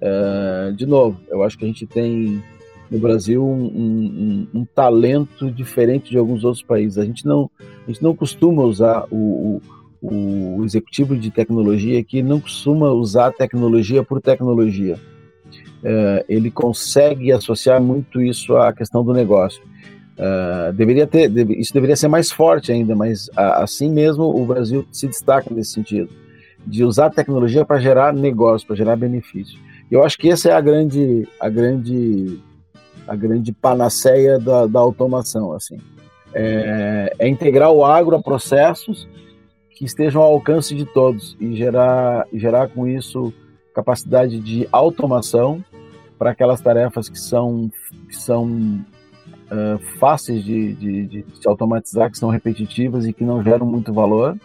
É, 0.00 0.72
de 0.74 0.86
novo, 0.86 1.20
eu 1.28 1.42
acho 1.42 1.58
que 1.58 1.64
a 1.64 1.68
gente 1.68 1.86
tem 1.86 2.42
no 2.90 2.98
Brasil 2.98 3.44
um, 3.44 3.64
um, 3.64 4.60
um, 4.60 4.64
talento 4.64 5.50
diferente 5.50 6.10
de 6.10 6.18
alguns 6.18 6.44
outros 6.44 6.62
países. 6.62 6.98
A 6.98 7.04
gente 7.04 7.26
não, 7.26 7.50
a 7.60 7.90
gente 7.90 8.02
não 8.02 8.14
costuma 8.14 8.62
usar 8.62 9.06
o, 9.10 9.60
o, 10.00 10.58
o 10.58 10.64
executivo 10.64 11.16
de 11.16 11.30
tecnologia 11.30 11.98
aqui 11.98 12.22
não 12.22 12.40
costuma 12.40 12.90
usar 12.90 13.32
tecnologia 13.32 14.02
por 14.02 14.20
tecnologia 14.20 14.98
uh, 15.60 16.24
ele 16.28 16.50
consegue 16.50 17.32
associar 17.32 17.80
muito 17.80 18.20
isso 18.20 18.56
à 18.56 18.72
questão 18.72 19.04
do 19.04 19.12
negócio. 19.12 19.62
Uh, 20.12 20.72
deveria 20.74 21.06
ter, 21.06 21.28
deve, 21.28 21.54
isso 21.54 21.72
deveria 21.72 21.96
ser 21.96 22.08
mais 22.08 22.30
forte 22.30 22.70
ainda, 22.70 22.94
mas 22.94 23.28
uh, 23.28 23.62
assim 23.62 23.90
mesmo 23.90 24.24
o 24.24 24.44
Brasil 24.44 24.86
se 24.92 25.06
destaca 25.06 25.52
nesse 25.52 25.72
sentido, 25.72 26.10
de 26.66 26.84
usar 26.84 27.06
a 27.06 27.10
tecnologia 27.10 27.64
para 27.64 27.80
gerar 27.80 28.12
negócio, 28.12 28.66
para 28.66 28.76
gerar 28.76 28.96
benefício. 28.96 29.58
Eu 29.90 30.04
acho 30.04 30.16
que 30.16 30.30
essa 30.30 30.50
é 30.50 30.52
a 30.52 30.60
grande, 30.60 31.28
a 31.40 31.48
grande, 31.48 32.40
a 33.06 33.16
grande 33.16 33.52
panaceia 33.52 34.38
da, 34.38 34.66
da 34.66 34.80
automação, 34.80 35.52
assim. 35.52 35.78
É, 36.34 37.12
é, 37.18 37.28
integrar 37.28 37.70
o 37.70 37.84
agro 37.84 38.16
a 38.16 38.22
processos 38.22 39.06
que 39.70 39.84
estejam 39.84 40.22
ao 40.22 40.32
alcance 40.32 40.74
de 40.74 40.86
todos 40.86 41.36
e 41.38 41.54
gerar, 41.54 42.26
gerar 42.32 42.68
com 42.68 42.86
isso 42.86 43.34
capacidade 43.74 44.38
de 44.38 44.68
automação 44.70 45.64
para 46.18 46.30
aquelas 46.30 46.60
tarefas 46.60 47.08
que 47.08 47.18
são, 47.18 47.70
que 48.08 48.16
são 48.16 48.46
uh, 48.46 49.78
fáceis 49.98 50.44
de, 50.44 50.72
de, 50.74 51.06
de, 51.06 51.26
se 51.34 51.48
automatizar, 51.48 52.10
que 52.10 52.18
são 52.18 52.30
repetitivas 52.30 53.06
e 53.06 53.12
que 53.12 53.24
não 53.24 53.42
geram 53.42 53.66
muito 53.66 53.92
valor, 53.92 54.36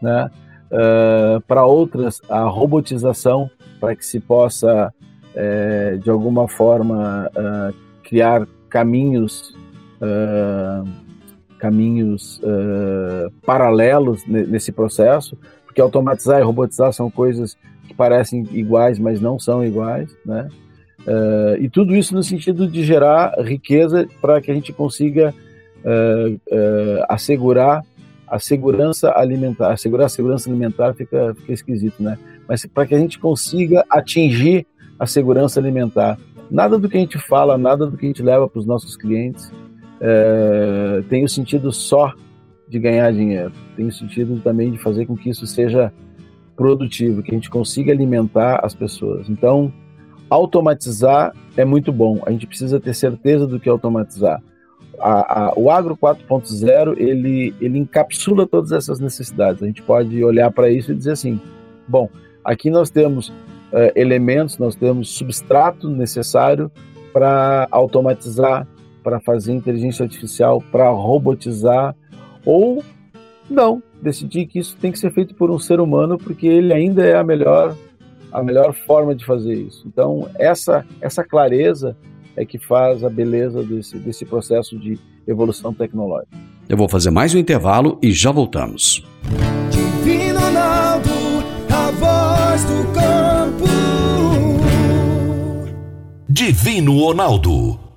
né? 0.00 0.30
Uh, 0.66 1.40
para 1.46 1.64
outras, 1.64 2.20
a 2.28 2.42
robotização, 2.42 3.48
para 3.80 3.94
que 3.94 4.04
se 4.04 4.18
possa, 4.18 4.92
uh, 4.92 5.98
de 5.98 6.10
alguma 6.10 6.48
forma, 6.48 7.30
uh, 7.30 7.74
criar 8.02 8.46
caminhos, 8.68 9.56
caminhos 11.58 12.40
paralelos 13.46 14.26
nesse 14.26 14.70
processo, 14.70 15.36
porque 15.64 15.80
automatizar 15.80 16.40
e 16.40 16.44
robotizar 16.44 16.92
são 16.92 17.10
coisas 17.10 17.56
que 17.86 17.94
parecem 17.94 18.46
iguais, 18.52 18.98
mas 18.98 19.20
não 19.20 19.38
são 19.38 19.64
iguais, 19.64 20.14
né? 20.24 20.48
Uh, 21.06 21.56
e 21.60 21.68
tudo 21.68 21.94
isso 21.94 22.14
no 22.14 22.22
sentido 22.22 22.66
de 22.66 22.84
gerar 22.84 23.34
riqueza 23.40 24.08
para 24.20 24.40
que 24.40 24.50
a 24.50 24.54
gente 24.54 24.72
consiga 24.72 25.32
uh, 25.84 26.34
uh, 26.34 27.04
assegurar 27.08 27.84
a 28.26 28.40
segurança 28.40 29.12
alimentar. 29.16 29.72
Assegurar 29.72 30.06
a 30.06 30.08
segurança 30.08 30.50
alimentar 30.50 30.94
fica, 30.94 31.32
fica 31.36 31.52
esquisito, 31.52 32.02
né? 32.02 32.18
Mas 32.48 32.66
para 32.66 32.86
que 32.86 32.94
a 32.94 32.98
gente 32.98 33.20
consiga 33.20 33.84
atingir 33.88 34.66
a 34.98 35.06
segurança 35.06 35.60
alimentar. 35.60 36.18
Nada 36.50 36.78
do 36.78 36.88
que 36.88 36.96
a 36.96 37.00
gente 37.00 37.18
fala, 37.18 37.56
nada 37.56 37.86
do 37.86 37.96
que 37.96 38.06
a 38.06 38.08
gente 38.08 38.22
leva 38.22 38.48
para 38.48 38.58
os 38.58 38.66
nossos 38.66 38.96
clientes 38.96 39.50
tem 41.08 41.24
o 41.24 41.28
sentido 41.28 41.72
só 41.72 42.12
de 42.68 42.78
ganhar 42.78 43.10
dinheiro, 43.12 43.52
tem 43.76 43.86
o 43.86 43.92
sentido 43.92 44.38
também 44.40 44.70
de 44.70 44.78
fazer 44.78 45.06
com 45.06 45.16
que 45.16 45.30
isso 45.30 45.46
seja 45.46 45.92
produtivo, 46.56 47.22
que 47.22 47.30
a 47.30 47.34
gente 47.34 47.50
consiga 47.50 47.92
alimentar 47.92 48.60
as 48.64 48.74
pessoas. 48.74 49.28
Então, 49.28 49.72
automatizar 50.28 51.32
é 51.56 51.64
muito 51.64 51.92
bom, 51.92 52.20
a 52.26 52.30
gente 52.30 52.46
precisa 52.46 52.80
ter 52.80 52.94
certeza 52.94 53.46
do 53.46 53.60
que 53.60 53.68
automatizar. 53.68 54.42
A, 54.98 55.48
a, 55.48 55.52
o 55.56 55.70
Agro 55.70 55.96
4.0 55.96 56.98
ele, 56.98 57.54
ele 57.60 57.78
encapsula 57.78 58.46
todas 58.46 58.72
essas 58.72 58.98
necessidades. 58.98 59.62
A 59.62 59.66
gente 59.66 59.82
pode 59.82 60.24
olhar 60.24 60.50
para 60.50 60.70
isso 60.70 60.90
e 60.90 60.94
dizer 60.94 61.12
assim: 61.12 61.38
bom, 61.86 62.08
aqui 62.42 62.70
nós 62.70 62.88
temos 62.88 63.28
uh, 63.28 63.92
elementos, 63.94 64.56
nós 64.56 64.74
temos 64.74 65.10
substrato 65.10 65.90
necessário 65.90 66.70
para 67.12 67.68
automatizar, 67.70 68.66
para 69.02 69.20
fazer 69.20 69.52
inteligência 69.52 70.02
artificial, 70.02 70.62
para 70.72 70.88
robotizar, 70.88 71.94
ou 72.44 72.82
não, 73.48 73.82
decidir 74.02 74.46
que 74.46 74.58
isso 74.58 74.76
tem 74.76 74.92
que 74.92 74.98
ser 74.98 75.12
feito 75.12 75.34
por 75.34 75.50
um 75.50 75.58
ser 75.58 75.80
humano 75.80 76.18
porque 76.18 76.46
ele 76.46 76.72
ainda 76.72 77.04
é 77.04 77.16
a 77.16 77.24
melhor 77.24 77.76
a 78.32 78.42
melhor 78.42 78.74
forma 78.74 79.14
de 79.14 79.24
fazer 79.24 79.54
isso. 79.54 79.84
Então, 79.86 80.28
essa 80.38 80.84
essa 81.00 81.24
clareza 81.24 81.96
é 82.36 82.44
que 82.44 82.58
faz 82.58 83.02
a 83.02 83.08
beleza 83.08 83.62
desse, 83.62 83.98
desse 83.98 84.24
processo 84.24 84.78
de 84.78 84.98
evolução 85.26 85.72
tecnológica. 85.72 86.36
Eu 86.68 86.76
vou 86.76 86.88
fazer 86.88 87.10
mais 87.10 87.34
um 87.34 87.38
intervalo 87.38 87.98
e 88.02 88.12
já 88.12 88.30
voltamos. 88.30 89.04
Divino 89.70 90.40
Ronaldo, 90.40 91.10
a 91.72 91.90
voz 91.92 92.64
do 92.64 92.92
campo. 92.92 93.66
Divino 96.28 96.98
Ronaldo, 96.98 97.80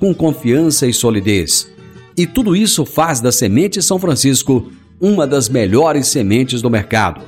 com 0.00 0.12
confiança 0.12 0.86
e 0.86 0.92
solidez. 0.92 1.70
E 2.16 2.26
tudo 2.26 2.56
isso 2.56 2.84
faz 2.84 3.20
da 3.20 3.30
Semente 3.30 3.80
São 3.80 3.98
Francisco 3.98 4.72
uma 5.00 5.26
das 5.26 5.48
melhores 5.48 6.08
sementes 6.08 6.60
do 6.60 6.68
mercado. 6.68 7.22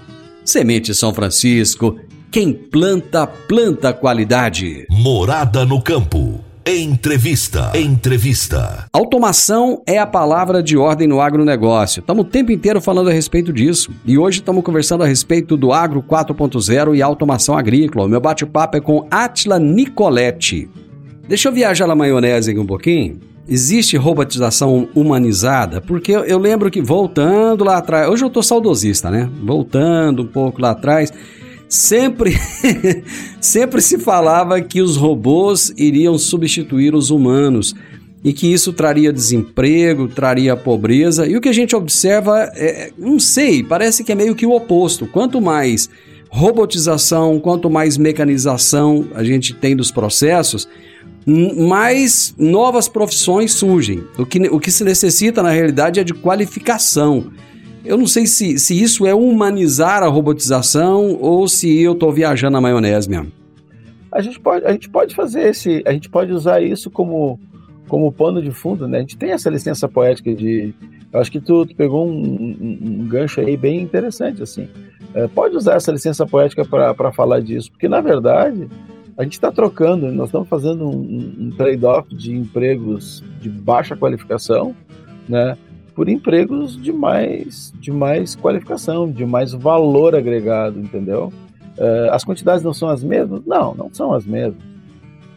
Semente 0.45 0.93
São 0.95 1.15
Francisco 1.15 1.97
quem 2.33 2.51
planta, 2.51 3.27
planta 3.27 3.93
qualidade. 3.93 4.87
Morada 4.89 5.67
no 5.67 5.83
campo. 5.83 6.41
Entrevista. 6.65 7.73
Entrevista. 7.75 8.87
Automação 8.91 9.83
é 9.87 9.99
a 9.99 10.07
palavra 10.07 10.63
de 10.63 10.75
ordem 10.79 11.07
no 11.07 11.21
agronegócio. 11.21 12.01
Estamos 12.01 12.25
o 12.25 12.29
tempo 12.29 12.51
inteiro 12.51 12.81
falando 12.81 13.11
a 13.11 13.13
respeito 13.13 13.53
disso. 13.53 13.93
E 14.07 14.17
hoje 14.17 14.39
estamos 14.39 14.65
conversando 14.65 15.05
a 15.05 15.07
respeito 15.07 15.59
do 15.59 15.75
Agro 15.75 16.03
4.0 16.03 16.97
e 16.97 17.03
automação 17.03 17.55
agrícola. 17.55 18.07
O 18.07 18.09
meu 18.09 18.21
bate-papo 18.21 18.79
é 18.79 18.81
com 18.81 19.07
Atila 19.11 19.59
Nicoletti. 19.59 20.71
Deixa 21.29 21.49
eu 21.49 21.53
viajar 21.53 21.87
na 21.87 21.95
maionese 21.95 22.51
aqui 22.51 22.61
um 22.61 22.67
pouquinho. 22.67 23.21
Existe 23.49 23.97
robotização 23.97 24.89
humanizada? 24.95 25.81
Porque 25.81 26.13
eu, 26.13 26.25
eu 26.25 26.39
lembro 26.39 26.71
que 26.71 26.81
voltando 26.81 27.65
lá 27.65 27.79
atrás, 27.79 28.09
hoje 28.09 28.25
eu 28.25 28.29
estou 28.29 28.43
saudosista, 28.43 29.11
né? 29.11 29.29
Voltando 29.43 30.23
um 30.23 30.27
pouco 30.27 30.61
lá 30.61 30.71
atrás, 30.71 31.13
Sempre, 31.73 32.37
sempre 33.41 33.81
se 33.81 33.99
falava 33.99 34.61
que 34.61 34.83
os 34.83 34.99
robôs 34.99 35.73
iriam 35.75 36.19
substituir 36.19 36.95
os 36.95 37.09
humanos 37.09 37.75
e 38.23 38.31
que 38.31 38.53
isso 38.53 38.75
traria 38.75 39.11
desemprego, 39.11 40.07
traria 40.07 40.55
pobreza. 40.55 41.27
E 41.27 41.35
o 41.35 41.41
que 41.41 41.49
a 41.49 41.53
gente 41.53 41.75
observa 41.75 42.41
é, 42.55 42.91
não 42.99 43.19
sei, 43.19 43.63
parece 43.63 44.05
que 44.05 44.13
é 44.13 44.15
meio 44.15 44.35
que 44.35 44.45
o 44.45 44.53
oposto. 44.53 45.07
Quanto 45.07 45.41
mais 45.41 45.89
robotização, 46.29 47.41
quanto 47.41 47.71
mais 47.71 47.97
mecanização 47.97 49.07
a 49.15 49.25
gente 49.25 49.55
tem 49.55 49.75
dos 49.75 49.91
processos, 49.91 50.69
mais 51.27 52.35
novas 52.37 52.89
profissões 52.89 53.53
surgem. 53.53 54.03
O 54.19 54.27
que, 54.27 54.39
o 54.49 54.59
que 54.59 54.71
se 54.71 54.85
necessita, 54.85 55.43
na 55.43 55.51
realidade, 55.51 56.01
é 56.01 56.05
de 56.05 56.15
qualificação. 56.15 57.33
Eu 57.85 57.97
não 57.97 58.07
sei 58.07 58.27
se, 58.27 58.59
se 58.59 58.81
isso 58.81 59.07
é 59.07 59.15
humanizar 59.15 60.03
a 60.03 60.07
robotização 60.07 61.19
ou 61.21 61.49
se 61.49 61.81
eu 61.81 61.93
estou 61.93 62.13
viajando 62.13 62.53
na 62.53 62.61
maionese 62.61 63.09
mesmo. 63.09 63.33
A 64.11 64.21
gente 64.21 64.39
pode, 64.39 64.65
a 64.67 64.73
gente 64.73 64.89
pode 64.89 65.15
fazer 65.15 65.49
esse, 65.49 65.83
a 65.87 65.93
gente 65.93 66.09
pode 66.09 66.33
usar 66.33 66.61
isso 66.61 66.91
como, 66.91 67.41
como 67.89 68.13
pano 68.13 68.43
de 68.43 68.51
fundo, 68.51 68.87
né? 68.87 68.99
A 68.99 69.01
gente 69.01 69.17
tem 69.17 69.31
essa 69.31 69.49
licença 69.49 69.89
poética 69.89 70.33
de, 70.35 70.75
eu 71.13 71.21
acho 71.21 71.33
que 71.33 71.41
tu, 71.41 71.67
tu 71.67 71.75
pegou 71.75 72.07
um, 72.07 72.13
um, 72.13 72.79
um, 72.83 73.09
gancho 73.09 73.41
aí 73.41 73.57
bem 73.57 73.81
interessante 73.81 74.43
assim. 74.43 74.69
É, 75.15 75.27
pode 75.27 75.57
usar 75.57 75.75
essa 75.75 75.91
licença 75.91 76.27
poética 76.27 76.65
para 76.65 77.13
falar 77.13 77.41
disso, 77.41 77.71
porque 77.71 77.89
na 77.89 78.01
verdade 78.01 78.69
a 79.23 79.25
gente 79.25 79.35
está 79.35 79.53
trocando, 79.53 80.11
nós 80.11 80.29
estamos 80.29 80.49
fazendo 80.49 80.85
um, 80.85 81.35
um 81.39 81.51
trade-off 81.57 82.13
de 82.13 82.35
empregos 82.35 83.23
de 83.41 83.49
baixa 83.49 83.97
qualificação, 83.97 84.75
né? 85.29 85.57
por 85.95 86.09
empregos 86.09 86.77
de 86.81 86.93
mais, 86.93 87.73
de 87.79 87.93
mais 87.93 88.35
qualificação, 88.35 89.09
de 89.09 89.25
mais 89.25 89.53
valor 89.53 90.17
agregado, 90.17 90.81
entendeu? 90.81 91.33
Uh, 91.79 92.11
as 92.11 92.25
quantidades 92.25 92.65
não 92.65 92.75
são 92.75 92.89
as 92.89 93.05
mesmas? 93.05 93.45
Não, 93.47 93.75
não 93.75 93.91
são 93.93 94.13
as 94.13 94.27
mesmas. 94.27 94.61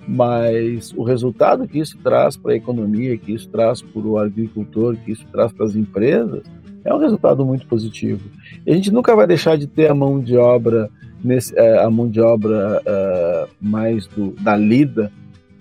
Mas 0.07 0.91
o 0.93 1.03
resultado 1.03 1.67
que 1.67 1.77
isso 1.77 1.97
traz 2.03 2.35
para 2.35 2.53
a 2.53 2.55
economia, 2.55 3.17
que 3.17 3.33
isso 3.33 3.47
traz 3.49 3.83
para 3.83 4.01
o 4.01 4.17
agricultor, 4.17 4.95
que 4.97 5.11
isso 5.11 5.25
traz 5.31 5.51
para 5.51 5.65
as 5.65 5.75
empresas, 5.75 6.43
é 6.83 6.93
um 6.93 6.99
resultado 6.99 7.45
muito 7.45 7.67
positivo. 7.67 8.27
E 8.65 8.71
a 8.71 8.75
gente 8.75 8.91
nunca 8.91 9.15
vai 9.15 9.27
deixar 9.27 9.57
de 9.57 9.67
ter 9.67 9.91
a 9.91 9.95
mão 9.95 10.19
de 10.19 10.37
obra, 10.37 10.89
nesse, 11.23 11.53
uh, 11.53 11.81
a 11.81 11.89
mão 11.89 12.09
de 12.09 12.21
obra 12.21 12.81
uh, 12.81 13.49
mais 13.59 14.07
do, 14.07 14.31
da 14.41 14.55
lida 14.55 15.11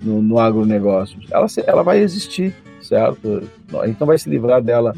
no, 0.02 0.20
no 0.20 0.38
agronegócio. 0.38 1.18
Ela, 1.30 1.46
ela 1.66 1.82
vai 1.82 1.98
existir 2.00 2.54
certo? 2.84 3.42
A 3.80 3.86
gente 3.86 3.98
não 3.98 4.06
vai 4.06 4.18
se 4.18 4.28
livrar 4.28 4.62
dela. 4.62 4.94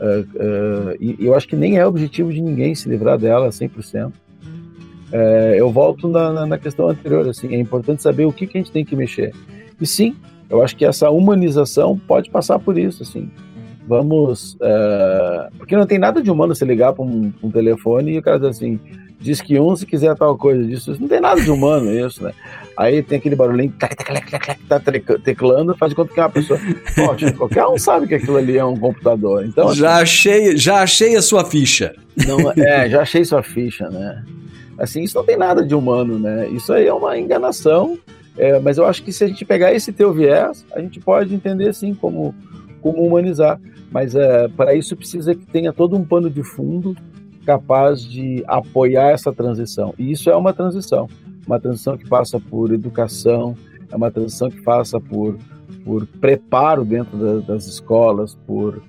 Uh, 0.00 0.20
uh, 0.20 0.96
e 1.00 1.16
eu 1.20 1.34
acho 1.34 1.48
que 1.48 1.56
nem 1.56 1.78
é 1.78 1.86
objetivo 1.86 2.32
de 2.32 2.40
ninguém 2.40 2.74
se 2.74 2.88
livrar 2.88 3.18
dela 3.18 3.48
100%. 3.48 4.08
Uh, 4.08 5.16
eu 5.56 5.70
volto 5.70 6.06
na, 6.08 6.46
na, 6.46 6.58
questão 6.58 6.88
anterior, 6.88 7.28
assim, 7.28 7.52
é 7.54 7.58
importante 7.58 8.02
saber 8.02 8.26
o 8.26 8.32
que, 8.32 8.46
que 8.46 8.56
a 8.56 8.60
gente 8.60 8.70
tem 8.70 8.84
que 8.84 8.94
mexer. 8.94 9.34
E 9.80 9.86
sim, 9.86 10.14
eu 10.48 10.62
acho 10.62 10.76
que 10.76 10.84
essa 10.84 11.10
humanização 11.10 11.98
pode 11.98 12.30
passar 12.30 12.58
por 12.58 12.78
isso, 12.78 13.02
assim. 13.02 13.28
Vamos, 13.90 14.56
porque 15.58 15.76
não 15.76 15.84
tem 15.84 15.98
nada 15.98 16.22
de 16.22 16.30
humano 16.30 16.54
você 16.54 16.64
ligar 16.64 16.92
para 16.92 17.02
um, 17.02 17.32
um 17.42 17.50
telefone 17.50 18.12
e 18.12 18.18
o 18.18 18.22
cara 18.22 18.38
diz 18.38 18.50
assim, 18.50 18.78
diz 19.18 19.40
que 19.40 19.58
um 19.58 19.74
se 19.74 19.84
quiser 19.84 20.14
tal 20.14 20.38
coisa 20.38 20.62
disso, 20.62 20.96
não 21.00 21.08
tem 21.08 21.20
nada 21.20 21.40
de 21.40 21.50
humano 21.50 21.90
isso, 21.90 22.22
né? 22.22 22.32
Aí 22.76 23.02
tem 23.02 23.18
aquele 23.18 23.34
barulhinho, 23.34 23.74
tá 24.68 24.80
teclando, 25.24 25.76
faz 25.76 25.90
de 25.90 25.96
conta 25.96 26.14
que 26.14 26.20
é 26.20 26.22
uma 26.22 26.30
pessoa. 26.30 26.60
Qualquer 27.36 27.66
um 27.66 27.76
sabe 27.76 28.06
que 28.06 28.14
aquilo 28.14 28.36
ali 28.36 28.56
é 28.56 28.64
um 28.64 28.76
computador. 28.76 29.44
Então, 29.44 29.70
assim, 29.70 29.80
já 29.80 29.96
achei, 29.96 30.56
já 30.56 30.82
achei 30.82 31.16
a 31.16 31.22
sua 31.22 31.44
ficha. 31.44 31.92
Não, 32.28 32.52
é, 32.52 32.88
já 32.88 33.02
achei 33.02 33.24
sua 33.24 33.42
ficha, 33.42 33.90
né? 33.90 34.24
Assim, 34.78 35.02
isso 35.02 35.16
não 35.16 35.24
tem 35.24 35.36
nada 35.36 35.66
de 35.66 35.74
humano, 35.74 36.16
né? 36.16 36.48
Isso 36.48 36.72
aí 36.72 36.86
é 36.86 36.94
uma 36.94 37.18
enganação. 37.18 37.98
É, 38.38 38.60
mas 38.60 38.78
eu 38.78 38.86
acho 38.86 39.02
que 39.02 39.12
se 39.12 39.24
a 39.24 39.26
gente 39.26 39.44
pegar 39.44 39.74
esse 39.74 39.92
teu 39.92 40.12
viés, 40.12 40.64
a 40.72 40.80
gente 40.80 41.00
pode 41.00 41.34
entender 41.34 41.68
assim 41.68 41.92
como, 41.92 42.32
como 42.80 43.04
humanizar. 43.04 43.60
Mas 43.90 44.14
é, 44.14 44.48
para 44.48 44.74
isso 44.74 44.96
precisa 44.96 45.34
que 45.34 45.44
tenha 45.46 45.72
todo 45.72 45.96
um 45.96 46.04
pano 46.04 46.30
de 46.30 46.42
fundo 46.42 46.96
capaz 47.44 48.02
de 48.02 48.44
apoiar 48.46 49.10
essa 49.10 49.32
transição. 49.32 49.94
E 49.98 50.10
isso 50.10 50.30
é 50.30 50.36
uma 50.36 50.52
transição, 50.52 51.08
uma 51.46 51.58
transição 51.58 51.96
que 51.96 52.08
passa 52.08 52.38
por 52.38 52.72
educação, 52.72 53.56
é 53.90 53.96
uma 53.96 54.10
transição 54.10 54.48
que 54.50 54.60
passa 54.62 55.00
por, 55.00 55.36
por 55.84 56.06
preparo 56.06 56.84
dentro 56.84 57.16
da, 57.16 57.54
das 57.54 57.66
escolas, 57.66 58.36
por, 58.46 58.80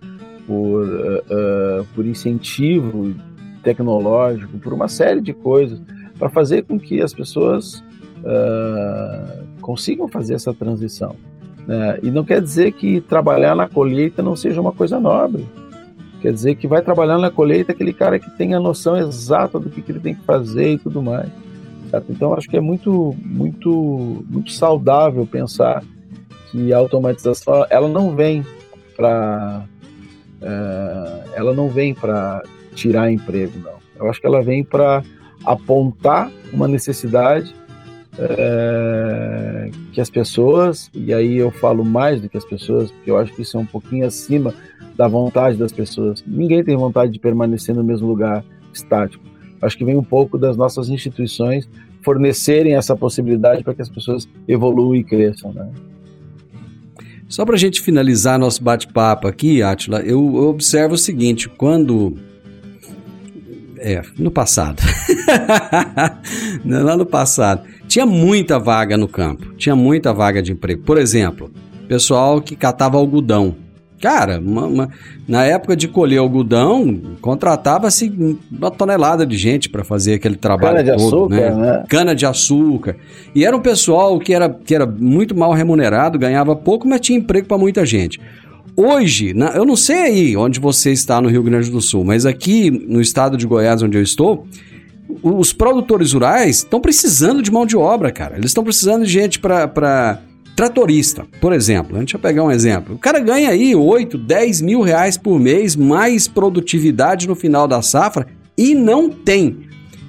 por, 0.45 0.87
uh, 0.87 1.81
uh, 1.81 1.85
por 1.95 2.05
incentivo 2.05 3.15
tecnológico, 3.63 4.57
por 4.59 4.73
uma 4.73 4.87
série 4.87 5.21
de 5.21 5.33
coisas, 5.33 5.81
para 6.17 6.29
fazer 6.29 6.63
com 6.63 6.79
que 6.79 7.01
as 7.01 7.13
pessoas 7.13 7.83
uh, 8.19 9.43
consigam 9.61 10.07
fazer 10.07 10.35
essa 10.35 10.53
transição. 10.53 11.15
Né? 11.67 11.99
E 12.03 12.11
não 12.11 12.23
quer 12.23 12.41
dizer 12.41 12.71
que 12.73 13.01
trabalhar 13.01 13.55
na 13.55 13.67
colheita 13.67 14.21
não 14.21 14.35
seja 14.35 14.61
uma 14.61 14.71
coisa 14.71 14.99
nobre. 14.99 15.45
Quer 16.21 16.33
dizer 16.33 16.55
que 16.55 16.67
vai 16.67 16.81
trabalhar 16.81 17.17
na 17.17 17.31
colheita 17.31 17.71
aquele 17.71 17.93
cara 17.93 18.19
que 18.19 18.29
tem 18.31 18.53
a 18.53 18.59
noção 18.59 18.95
exata 18.95 19.59
do 19.59 19.69
que, 19.69 19.81
que 19.81 19.91
ele 19.91 19.99
tem 19.99 20.13
que 20.13 20.23
fazer 20.23 20.73
e 20.73 20.77
tudo 20.77 21.01
mais. 21.01 21.29
Certo? 21.89 22.11
Então 22.11 22.33
acho 22.33 22.47
que 22.47 22.57
é 22.57 22.61
muito, 22.61 23.15
muito, 23.23 24.23
muito 24.29 24.51
saudável 24.51 25.25
pensar 25.25 25.83
que 26.51 26.71
a 26.73 26.77
automatização 26.77 27.65
ela 27.69 27.87
não 27.87 28.15
vem 28.15 28.45
para 28.95 29.65
é, 30.41 31.23
ela 31.35 31.53
não 31.53 31.69
vem 31.69 31.93
para 31.93 32.43
tirar 32.75 33.11
emprego, 33.11 33.59
não. 33.59 33.79
Eu 33.95 34.09
acho 34.09 34.19
que 34.19 34.27
ela 34.27 34.41
vem 34.41 34.63
para 34.63 35.03
apontar 35.45 36.31
uma 36.51 36.67
necessidade 36.67 37.53
que 39.91 40.01
as 40.01 40.09
pessoas, 40.09 40.89
e 40.93 41.13
aí 41.13 41.37
eu 41.37 41.51
falo 41.51 41.83
mais 41.83 42.21
do 42.21 42.29
que 42.29 42.37
as 42.37 42.45
pessoas, 42.45 42.91
porque 42.91 43.09
eu 43.09 43.17
acho 43.17 43.33
que 43.33 43.41
isso 43.41 43.57
é 43.57 43.59
um 43.59 43.65
pouquinho 43.65 44.05
acima 44.05 44.53
da 44.95 45.07
vontade 45.07 45.57
das 45.57 45.71
pessoas. 45.71 46.23
Ninguém 46.27 46.63
tem 46.63 46.75
vontade 46.75 47.11
de 47.11 47.19
permanecer 47.19 47.73
no 47.73 47.83
mesmo 47.83 48.07
lugar 48.07 48.43
estático. 48.73 49.23
Acho 49.61 49.77
que 49.77 49.85
vem 49.85 49.95
um 49.95 50.03
pouco 50.03 50.37
das 50.37 50.57
nossas 50.57 50.89
instituições 50.89 51.69
fornecerem 52.01 52.75
essa 52.75 52.95
possibilidade 52.95 53.63
para 53.63 53.73
que 53.73 53.81
as 53.81 53.89
pessoas 53.89 54.27
evoluam 54.47 54.95
e 54.95 55.03
cresçam, 55.03 55.53
né? 55.53 55.69
Só 57.27 57.45
para 57.45 57.55
a 57.55 57.57
gente 57.57 57.79
finalizar 57.79 58.37
nosso 58.37 58.61
bate-papo 58.61 59.27
aqui, 59.27 59.61
Atila, 59.61 60.01
eu, 60.01 60.19
eu 60.35 60.49
observo 60.49 60.95
o 60.95 60.97
seguinte: 60.97 61.47
quando 61.47 62.17
é, 63.81 64.01
no 64.17 64.29
passado. 64.29 64.81
Lá 66.65 66.95
no 66.95 67.05
passado. 67.05 67.63
Tinha 67.91 68.05
muita 68.05 68.57
vaga 68.57 68.95
no 68.95 69.05
campo. 69.05 69.53
Tinha 69.57 69.75
muita 69.75 70.13
vaga 70.13 70.41
de 70.41 70.53
emprego. 70.53 70.81
Por 70.83 70.97
exemplo, 70.97 71.51
pessoal 71.89 72.41
que 72.41 72.55
catava 72.55 72.97
algodão. 72.97 73.53
Cara, 73.99 74.39
uma, 74.39 74.65
uma, 74.65 74.89
na 75.27 75.43
época 75.43 75.75
de 75.75 75.89
colher 75.89 76.19
algodão, 76.19 77.01
contratava-se 77.19 78.37
uma 78.49 78.71
tonelada 78.71 79.25
de 79.25 79.37
gente 79.37 79.67
para 79.67 79.83
fazer 79.83 80.13
aquele 80.13 80.37
trabalho 80.37 80.77
Cana 80.77 80.83
de 80.83 81.03
todo, 81.03 81.33
açúcar, 81.33 81.35
né? 81.35 81.65
né? 81.65 81.83
Cana 81.89 82.15
de 82.15 82.25
açúcar. 82.25 82.95
E 83.35 83.43
era 83.43 83.57
um 83.57 83.59
pessoal 83.59 84.17
que 84.19 84.33
era, 84.33 84.47
que 84.47 84.73
era 84.73 84.85
muito 84.85 85.37
mal 85.37 85.51
remunerado, 85.51 86.17
ganhava 86.17 86.55
pouco, 86.55 86.87
mas 86.87 87.01
tinha 87.01 87.19
emprego 87.19 87.45
para 87.45 87.57
muita 87.57 87.85
gente. 87.85 88.21
Hoje, 88.73 89.33
na, 89.33 89.49
eu 89.49 89.65
não 89.65 89.75
sei 89.75 89.97
aí 89.97 90.37
onde 90.37 90.61
você 90.61 90.93
está 90.93 91.19
no 91.19 91.27
Rio 91.27 91.43
Grande 91.43 91.69
do 91.69 91.81
Sul, 91.81 92.05
mas 92.05 92.25
aqui 92.25 92.71
no 92.71 93.01
estado 93.01 93.35
de 93.35 93.45
Goiás, 93.45 93.83
onde 93.83 93.97
eu 93.97 94.01
estou, 94.01 94.47
os 95.21 95.53
produtores 95.53 96.13
rurais 96.13 96.57
estão 96.57 96.79
precisando 96.79 97.41
de 97.41 97.51
mão 97.51 97.65
de 97.65 97.77
obra, 97.77 98.11
cara. 98.11 98.37
Eles 98.37 98.51
estão 98.51 98.63
precisando 98.63 99.05
de 99.05 99.11
gente 99.11 99.39
para 99.39 100.21
tratorista, 100.55 101.25
por 101.39 101.53
exemplo. 101.53 101.97
Deixa 101.97 102.17
eu 102.17 102.21
pegar 102.21 102.43
um 102.43 102.51
exemplo. 102.51 102.95
O 102.95 102.99
cara 102.99 103.19
ganha 103.19 103.49
aí 103.49 103.75
8, 103.75 104.17
10 104.17 104.61
mil 104.61 104.81
reais 104.81 105.17
por 105.17 105.39
mês, 105.39 105.75
mais 105.75 106.27
produtividade 106.27 107.27
no 107.27 107.35
final 107.35 107.67
da 107.67 107.81
safra 107.81 108.27
e 108.57 108.75
não 108.75 109.09
tem. 109.09 109.61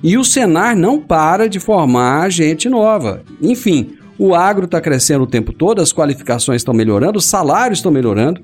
E 0.03 0.19
o 0.19 0.25
Senar 0.25 0.77
não 0.77 1.01
para 1.01 1.49
de 1.49 1.61
formar 1.61 2.31
gente 2.31 2.69
nova. 2.69 3.23
Enfim, 3.41 3.93
o 4.19 4.35
agro 4.35 4.67
está 4.67 4.81
crescendo 4.81 5.25
o 5.25 5.27
tempo 5.27 5.53
todo, 5.53 5.81
as 5.81 5.93
qualificações 5.93 6.61
estão 6.61 6.75
melhorando, 6.75 7.19
os 7.19 7.25
salários 7.25 7.79
estão 7.79 7.93
melhorando. 7.93 8.41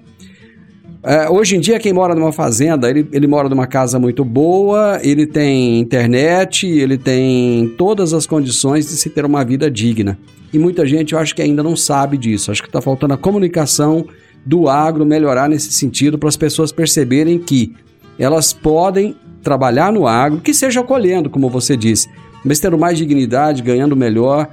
É, 1.02 1.30
hoje 1.30 1.56
em 1.56 1.61
dia, 1.61 1.78
quem 1.78 1.92
mora 1.92 2.14
numa 2.14 2.32
fazenda, 2.32 2.90
ele, 2.90 3.08
ele 3.12 3.26
mora 3.26 3.48
numa 3.48 3.66
casa 3.66 3.98
muito 3.98 4.24
boa, 4.24 4.98
ele 5.02 5.26
tem 5.26 5.78
internet, 5.78 6.66
ele 6.66 6.98
tem 6.98 7.68
todas 7.78 8.12
as 8.12 8.26
condições 8.26 8.87
de 8.88 8.92
se 8.92 9.08
ter 9.08 9.24
uma 9.24 9.44
vida 9.44 9.70
digna. 9.70 10.18
E 10.52 10.58
muita 10.58 10.87
gente, 10.87 11.12
eu 11.12 11.18
acho 11.18 11.34
que 11.34 11.42
ainda 11.42 11.62
não 11.62 11.76
sabe 11.76 12.16
disso. 12.16 12.50
Acho 12.50 12.62
que 12.62 12.68
está 12.68 12.80
faltando 12.80 13.14
a 13.14 13.18
comunicação 13.18 14.06
do 14.44 14.68
agro 14.68 15.06
melhorar 15.06 15.48
nesse 15.48 15.72
sentido 15.72 16.18
para 16.18 16.28
as 16.28 16.37
pessoas 16.37 16.72
perceberem 16.72 17.38
que 17.38 17.74
elas 18.18 18.52
podem 18.52 19.14
trabalhar 19.42 19.92
no 19.92 20.06
agro, 20.06 20.40
que 20.40 20.52
seja 20.52 20.82
colhendo, 20.82 21.30
como 21.30 21.48
você 21.48 21.76
disse, 21.76 22.08
mas 22.44 22.58
tendo 22.58 22.76
mais 22.76 22.98
dignidade, 22.98 23.62
ganhando 23.62 23.94
melhor. 23.94 24.48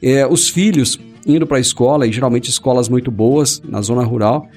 É, 0.00 0.24
os 0.26 0.48
filhos 0.48 1.00
indo 1.26 1.46
para 1.46 1.58
a 1.58 1.60
escola, 1.60 2.06
e 2.06 2.12
geralmente 2.12 2.48
escolas 2.48 2.88
muito 2.88 3.10
boas 3.10 3.60
na 3.68 3.82
zona 3.82 4.02
rural. 4.02 4.48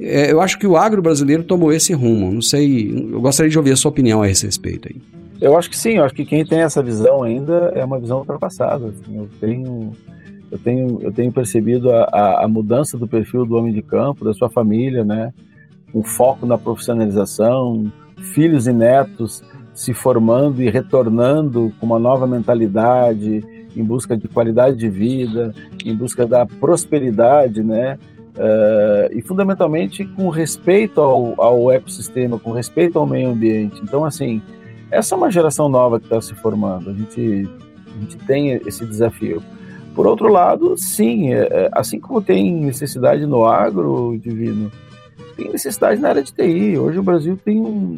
É, 0.00 0.30
eu 0.30 0.40
acho 0.40 0.58
que 0.58 0.66
o 0.66 0.76
agro 0.76 1.00
brasileiro 1.00 1.44
tomou 1.44 1.72
esse 1.72 1.92
rumo. 1.92 2.32
Não 2.32 2.42
sei, 2.42 2.92
eu 3.12 3.20
gostaria 3.20 3.50
de 3.50 3.58
ouvir 3.58 3.72
a 3.72 3.76
sua 3.76 3.90
opinião 3.90 4.22
a 4.22 4.28
esse 4.28 4.44
respeito 4.44 4.88
aí. 4.88 5.00
Eu 5.40 5.56
acho 5.56 5.68
que 5.68 5.76
sim, 5.76 5.94
eu 5.94 6.04
acho 6.04 6.14
que 6.14 6.24
quem 6.24 6.44
tem 6.44 6.60
essa 6.60 6.82
visão 6.82 7.22
ainda 7.22 7.72
é 7.74 7.84
uma 7.84 7.98
visão 7.98 8.18
ultrapassada. 8.18 8.86
Assim, 8.86 9.16
eu 9.16 9.28
tenho 9.40 9.92
eu 10.50 10.58
tenho, 10.58 10.98
eu 11.02 11.12
tenho 11.12 11.32
percebido 11.32 11.90
a, 11.90 12.04
a, 12.04 12.44
a, 12.44 12.48
mudança 12.48 12.96
do 12.96 13.06
perfil 13.06 13.44
do 13.44 13.56
homem 13.56 13.72
de 13.72 13.82
campo, 13.82 14.24
da 14.24 14.32
sua 14.32 14.48
família, 14.48 15.04
né? 15.04 15.32
Um 15.94 16.02
foco 16.02 16.46
na 16.46 16.56
profissionalização, 16.56 17.90
filhos 18.32 18.66
e 18.66 18.72
netos 18.72 19.42
se 19.74 19.92
formando 19.92 20.62
e 20.62 20.70
retornando 20.70 21.72
com 21.78 21.86
uma 21.86 21.98
nova 21.98 22.26
mentalidade, 22.26 23.44
em 23.76 23.84
busca 23.84 24.16
de 24.16 24.26
qualidade 24.26 24.76
de 24.76 24.88
vida, 24.88 25.54
em 25.84 25.94
busca 25.94 26.26
da 26.26 26.46
prosperidade, 26.46 27.62
né? 27.62 27.98
Uh, 28.36 29.16
e 29.16 29.22
fundamentalmente 29.22 30.04
com 30.04 30.28
respeito 30.28 31.00
ao, 31.00 31.40
ao 31.40 31.72
ecossistema, 31.72 32.38
com 32.38 32.52
respeito 32.52 32.98
ao 32.98 33.06
meio 33.06 33.30
ambiente. 33.30 33.80
Então, 33.82 34.04
assim, 34.04 34.42
essa 34.90 35.14
é 35.14 35.16
uma 35.16 35.30
geração 35.30 35.68
nova 35.68 35.98
que 35.98 36.04
está 36.06 36.20
se 36.20 36.34
formando. 36.34 36.90
A 36.90 36.92
gente, 36.92 37.48
a 37.88 38.00
gente 38.00 38.16
tem 38.26 38.50
esse 38.66 38.84
desafio. 38.84 39.42
Por 39.94 40.06
outro 40.06 40.28
lado, 40.28 40.76
sim, 40.76 41.32
é, 41.32 41.70
assim 41.72 41.98
como 41.98 42.20
tem 42.20 42.52
necessidade 42.52 43.24
no 43.24 43.46
agro, 43.46 44.18
Divino, 44.18 44.70
tem 45.36 45.50
necessidade 45.50 45.98
na 45.98 46.10
área 46.10 46.22
de 46.22 46.32
TI. 46.32 46.78
Hoje 46.78 46.98
o 46.98 47.02
Brasil 47.02 47.38
tem 47.42 47.58
um, 47.58 47.96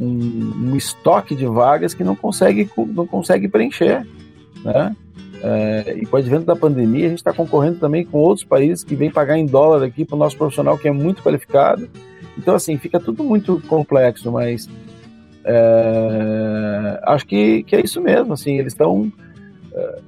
um, 0.00 0.52
um 0.70 0.76
estoque 0.76 1.34
de 1.34 1.44
vagas 1.44 1.92
que 1.92 2.02
não 2.02 2.16
consegue, 2.16 2.70
não 2.94 3.06
consegue 3.06 3.48
preencher. 3.48 4.06
Né? 4.64 4.96
É, 5.48 5.98
e 5.98 6.04
com 6.04 6.16
o 6.16 6.18
advento 6.18 6.44
da 6.44 6.56
pandemia, 6.56 7.06
a 7.06 7.08
gente 7.10 7.18
está 7.18 7.32
concorrendo 7.32 7.78
também 7.78 8.04
com 8.04 8.18
outros 8.18 8.44
países 8.44 8.82
que 8.82 8.96
vêm 8.96 9.12
pagar 9.12 9.38
em 9.38 9.46
dólar 9.46 9.84
aqui 9.84 10.04
para 10.04 10.16
o 10.16 10.18
nosso 10.18 10.36
profissional 10.36 10.76
que 10.76 10.88
é 10.88 10.90
muito 10.90 11.22
qualificado. 11.22 11.88
Então, 12.36 12.56
assim, 12.56 12.76
fica 12.76 12.98
tudo 12.98 13.22
muito 13.22 13.62
complexo, 13.68 14.32
mas 14.32 14.68
é, 15.44 17.00
acho 17.04 17.24
que, 17.28 17.62
que 17.62 17.76
é 17.76 17.80
isso 17.80 18.00
mesmo. 18.00 18.32
Assim, 18.32 18.58
eles 18.58 18.72
estão. 18.72 19.12
É, 19.72 19.98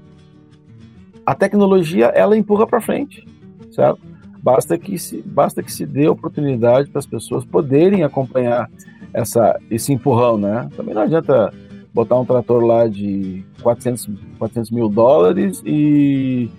a 1.24 1.36
tecnologia 1.36 2.06
ela 2.06 2.36
empurra 2.36 2.66
para 2.66 2.80
frente, 2.80 3.24
certo? 3.70 4.00
Basta 4.42 4.76
que 4.76 4.98
se 4.98 5.22
basta 5.22 5.62
que 5.62 5.72
se 5.72 5.86
dê 5.86 6.08
oportunidade 6.08 6.90
para 6.90 6.98
as 6.98 7.06
pessoas 7.06 7.44
poderem 7.44 8.02
acompanhar 8.02 8.68
essa 9.12 9.56
esse 9.70 9.92
empurrão, 9.92 10.36
né? 10.36 10.68
Também 10.76 10.94
não 10.94 11.02
adianta 11.02 11.52
botar 11.92 12.18
um 12.18 12.24
trator 12.24 12.64
lá 12.64 12.86
de 12.86 13.44
400, 13.62 14.08
400 14.38 14.70
mil 14.70 14.88
dólares 14.88 15.62
e, 15.64 16.50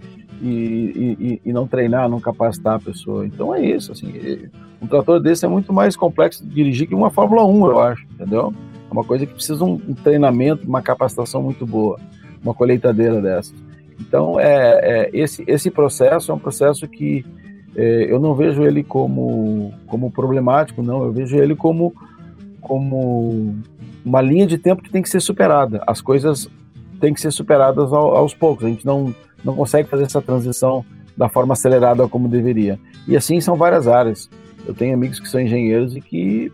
e, 0.42 0.48
e, 0.48 1.42
e, 1.46 1.54
não 1.54 1.68
treinar, 1.68 2.10
não 2.10 2.20
capacitar 2.20 2.76
a 2.76 2.80
pessoa. 2.80 3.26
Então 3.26 3.54
é 3.54 3.66
isso, 3.66 3.92
assim, 3.92 4.50
um 4.82 4.88
trator 4.88 5.20
desse 5.20 5.46
é 5.46 5.48
muito 5.48 5.72
mais 5.72 5.96
complexo 5.96 6.46
de 6.46 6.54
dirigir 6.54 6.88
que 6.88 6.96
uma 6.96 7.10
Fórmula 7.10 7.46
1, 7.46 7.66
eu 7.68 7.80
acho, 7.80 8.06
entendeu? 8.12 8.54
É 8.90 8.94
uma 8.94 9.04
coisa 9.04 9.26
que 9.26 9.34
precisa 9.34 9.64
um, 9.64 9.80
um 9.88 9.94
treinamento, 9.94 10.68
uma 10.68 10.82
capacitação 10.82 11.44
muito 11.44 11.66
boa, 11.66 12.00
uma 12.44 12.54
colheitadeira 12.54 13.22
dessas. 13.22 13.54
Então, 14.00 14.40
é, 14.40 14.80
é, 14.82 15.10
esse, 15.14 15.44
esse 15.46 15.70
processo 15.70 16.32
é 16.32 16.36
um 16.36 16.40
processo 16.40 16.88
que 16.88 17.26
é, 17.76 18.12
eu 18.12 18.20
não 18.20 18.34
vejo 18.34 18.64
ele 18.64 18.84
como, 18.84 19.74
como 19.86 20.10
problemático, 20.10 20.82
não. 20.82 21.04
Eu 21.04 21.12
vejo 21.12 21.38
ele 21.38 21.56
como, 21.56 21.94
como 22.62 23.56
uma 24.10 24.22
linha 24.22 24.48
de 24.48 24.58
tempo 24.58 24.82
que 24.82 24.90
tem 24.90 25.04
que 25.04 25.10
ser 25.10 25.20
superada. 25.20 25.84
As 25.86 26.02
coisas 26.02 26.50
têm 27.00 27.14
que 27.14 27.22
ser 27.22 27.32
superadas 27.32 27.94
ao, 27.94 28.16
aos 28.16 28.34
poucos. 28.34 28.66
A 28.66 28.70
gente 28.70 28.84
não, 28.84 29.14
não 29.46 29.56
consegue 29.56 29.88
fazer 29.88 30.04
essa 30.06 30.20
transição 30.20 30.84
da 31.16 31.30
forma 31.30 31.54
acelerada 31.54 32.08
como 32.08 32.28
deveria. 32.28 32.80
E 33.08 33.16
assim 33.16 33.40
são 33.40 33.56
várias 33.56 33.88
áreas. 33.88 34.28
Eu 34.66 34.74
tenho 34.74 34.96
amigos 34.96 35.20
que 35.20 35.30
são 35.30 35.40
engenheiros 35.40 35.96
e 35.96 36.02
que 36.02 36.52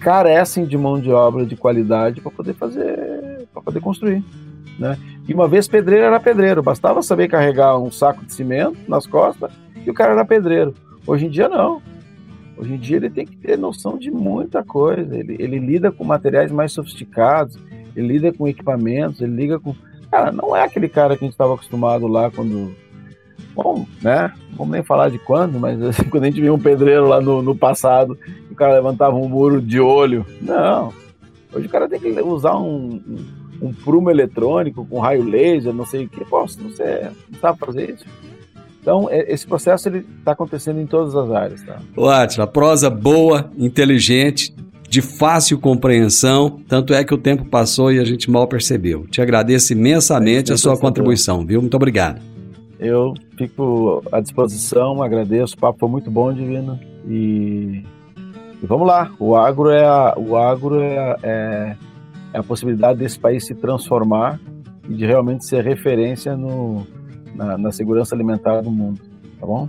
carecem 0.00 0.64
de 0.64 0.78
mão 0.78 0.98
de 0.98 1.12
obra 1.12 1.44
de 1.44 1.56
qualidade 1.56 2.22
para 2.22 2.30
poder 2.30 2.54
fazer, 2.54 3.46
para 3.52 3.60
poder 3.60 3.80
construir. 3.80 4.24
Né? 4.78 4.98
E 5.28 5.34
uma 5.34 5.46
vez 5.46 5.68
pedreiro 5.68 6.06
era 6.06 6.18
pedreiro, 6.18 6.62
bastava 6.62 7.02
saber 7.02 7.28
carregar 7.28 7.78
um 7.78 7.90
saco 7.90 8.24
de 8.24 8.32
cimento 8.32 8.78
nas 8.88 9.06
costas 9.06 9.50
e 9.84 9.90
o 9.90 9.94
cara 9.94 10.12
era 10.12 10.24
pedreiro. 10.24 10.72
Hoje 11.06 11.26
em 11.26 11.30
dia 11.30 11.50
não. 11.50 11.82
Hoje 12.56 12.74
em 12.74 12.78
dia 12.78 12.96
ele 12.96 13.10
tem 13.10 13.26
que 13.26 13.36
ter 13.36 13.58
noção 13.58 13.98
de 13.98 14.10
muita 14.10 14.64
coisa. 14.64 15.16
Ele, 15.16 15.36
ele 15.38 15.58
lida 15.58 15.92
com 15.92 16.04
materiais 16.04 16.50
mais 16.50 16.72
sofisticados, 16.72 17.58
ele 17.94 18.08
lida 18.08 18.32
com 18.32 18.48
equipamentos, 18.48 19.20
ele 19.20 19.34
liga 19.34 19.58
com. 19.60 19.74
Cara, 20.10 20.32
não 20.32 20.54
é 20.54 20.62
aquele 20.62 20.88
cara 20.88 21.16
que 21.16 21.24
a 21.24 21.26
gente 21.26 21.34
estava 21.34 21.54
acostumado 21.54 22.06
lá 22.06 22.30
quando. 22.30 22.74
Bom, 23.54 23.86
né? 24.02 24.32
Vamos 24.52 24.72
nem 24.72 24.82
falar 24.82 25.10
de 25.10 25.18
quando, 25.18 25.58
mas 25.58 25.80
assim, 25.82 26.04
quando 26.10 26.24
a 26.24 26.26
gente 26.26 26.40
via 26.40 26.52
um 26.52 26.58
pedreiro 26.58 27.06
lá 27.08 27.20
no, 27.20 27.42
no 27.42 27.56
passado, 27.56 28.18
o 28.50 28.54
cara 28.54 28.74
levantava 28.74 29.16
um 29.16 29.28
muro 29.28 29.60
de 29.60 29.80
olho. 29.80 30.24
Não. 30.40 30.92
Hoje 31.52 31.66
o 31.66 31.70
cara 31.70 31.88
tem 31.88 32.00
que 32.00 32.08
usar 32.20 32.56
um, 32.56 33.00
um 33.06 33.46
um 33.60 33.72
prumo 33.72 34.10
eletrônico 34.10 34.86
com 34.86 34.98
raio 34.98 35.22
laser, 35.22 35.72
não 35.72 35.86
sei 35.86 36.04
o 36.04 36.08
que. 36.08 36.20
Não 36.30 36.48
sei, 36.48 37.10
não 37.30 37.40
sabe 37.40 37.58
fazer 37.58 37.90
isso. 37.90 38.04
Então, 38.86 39.08
é, 39.10 39.32
esse 39.32 39.44
processo 39.44 39.88
ele 39.88 40.06
está 40.20 40.30
acontecendo 40.30 40.80
em 40.80 40.86
todas 40.86 41.16
as 41.16 41.28
áreas. 41.32 41.60
Tá? 41.64 41.80
Ô, 41.96 42.08
Atila, 42.08 42.46
prosa 42.46 42.88
boa, 42.88 43.50
inteligente, 43.58 44.54
de 44.88 45.02
fácil 45.02 45.58
compreensão. 45.58 46.60
Tanto 46.68 46.94
é 46.94 47.02
que 47.02 47.12
o 47.12 47.18
tempo 47.18 47.44
passou 47.46 47.90
e 47.90 47.98
a 47.98 48.04
gente 48.04 48.30
mal 48.30 48.46
percebeu. 48.46 49.04
Te 49.08 49.20
agradeço 49.20 49.72
imensamente 49.72 50.52
a 50.52 50.56
sua 50.56 50.78
contribuição, 50.78 51.44
viu? 51.44 51.60
Muito 51.60 51.74
obrigado. 51.74 52.22
Eu 52.78 53.12
fico 53.36 54.04
à 54.12 54.20
disposição, 54.20 55.02
agradeço. 55.02 55.56
O 55.56 55.58
papo 55.58 55.80
foi 55.80 55.88
muito 55.88 56.08
bom, 56.08 56.32
Divino. 56.32 56.78
E, 57.08 57.82
e 58.62 58.66
vamos 58.68 58.86
lá. 58.86 59.10
O 59.18 59.34
agro 59.34 59.68
é 59.68 59.84
a, 59.84 60.14
o 60.16 60.36
agro 60.36 60.80
é, 60.80 61.16
é, 61.24 61.76
é 62.34 62.38
a 62.38 62.42
possibilidade 62.44 63.00
desse 63.00 63.18
país 63.18 63.44
se 63.44 63.54
transformar 63.56 64.38
e 64.88 64.94
de 64.94 65.04
realmente 65.04 65.44
ser 65.44 65.64
referência 65.64 66.36
no, 66.36 66.86
na, 67.36 67.58
na 67.58 67.72
segurança 67.72 68.14
alimentar 68.14 68.60
do 68.60 68.70
mundo. 68.70 69.00
Tá 69.38 69.46
bom? 69.46 69.68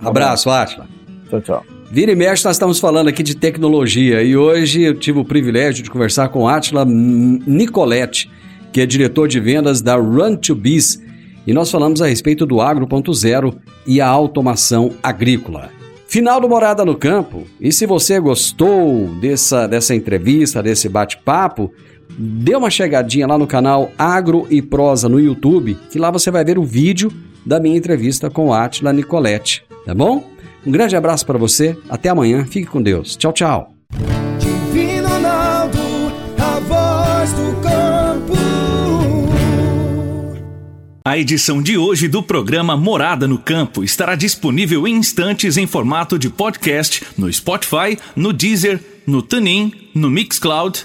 Abraço, 0.00 0.50
Atila. 0.50 0.86
Tchau, 1.28 1.40
tchau. 1.40 1.64
Vira 1.90 2.12
e 2.12 2.16
mexe, 2.16 2.44
nós 2.44 2.56
estamos 2.56 2.78
falando 2.78 3.08
aqui 3.08 3.22
de 3.22 3.34
tecnologia 3.34 4.22
e 4.22 4.36
hoje 4.36 4.82
eu 4.82 4.94
tive 4.94 5.18
o 5.18 5.24
privilégio 5.24 5.82
de 5.82 5.90
conversar 5.90 6.28
com 6.28 6.46
Atila 6.46 6.84
Nicoletti, 6.84 8.30
que 8.70 8.82
é 8.82 8.86
diretor 8.86 9.26
de 9.26 9.40
vendas 9.40 9.80
da 9.80 9.96
Run2Biz, 9.96 11.00
e 11.46 11.52
nós 11.54 11.70
falamos 11.70 12.02
a 12.02 12.06
respeito 12.06 12.44
do 12.44 12.60
Agro.0 12.60 13.56
e 13.86 14.02
a 14.02 14.06
automação 14.06 14.90
agrícola. 15.02 15.70
Final 16.06 16.40
do 16.40 16.48
Morada 16.48 16.84
no 16.84 16.94
Campo. 16.94 17.46
E 17.58 17.72
se 17.72 17.86
você 17.86 18.20
gostou 18.20 19.08
dessa, 19.20 19.66
dessa 19.66 19.94
entrevista, 19.94 20.62
desse 20.62 20.88
bate-papo, 20.88 21.72
dê 22.18 22.56
uma 22.56 22.68
chegadinha 22.68 23.26
lá 23.26 23.38
no 23.38 23.46
canal 23.46 23.92
Agro 23.96 24.46
e 24.50 24.60
Prosa 24.60 25.08
no 25.08 25.20
YouTube, 25.20 25.78
que 25.90 25.98
lá 25.98 26.10
você 26.10 26.30
vai 26.30 26.44
ver 26.44 26.58
o 26.58 26.64
vídeo 26.64 27.12
da 27.46 27.60
minha 27.60 27.78
entrevista 27.78 28.28
com 28.28 28.52
Atila 28.52 28.92
Nicoletti, 28.92 29.64
tá 29.86 29.94
bom? 29.94 30.28
Um 30.66 30.72
grande 30.72 30.96
abraço 30.96 31.24
para 31.24 31.38
você, 31.38 31.78
até 31.88 32.08
amanhã, 32.08 32.44
fique 32.44 32.66
com 32.66 32.82
Deus. 32.82 33.16
Tchau, 33.16 33.32
tchau. 33.32 33.72
Divino 34.38 35.08
Ronaldo, 35.08 35.78
a 36.36 36.60
voz 36.60 37.32
do 37.32 37.62
campo. 37.62 37.78
A 41.04 41.16
edição 41.16 41.62
de 41.62 41.78
hoje 41.78 42.08
do 42.08 42.22
programa 42.22 42.76
Morada 42.76 43.26
no 43.26 43.38
Campo 43.38 43.82
estará 43.82 44.14
disponível 44.14 44.86
em 44.86 44.96
instantes 44.96 45.56
em 45.56 45.66
formato 45.66 46.18
de 46.18 46.28
podcast 46.28 47.02
no 47.16 47.32
Spotify, 47.32 47.96
no 48.14 48.32
Deezer, 48.32 48.78
no 49.06 49.22
TuneIn, 49.22 49.72
no 49.94 50.10
Mixcloud, 50.10 50.84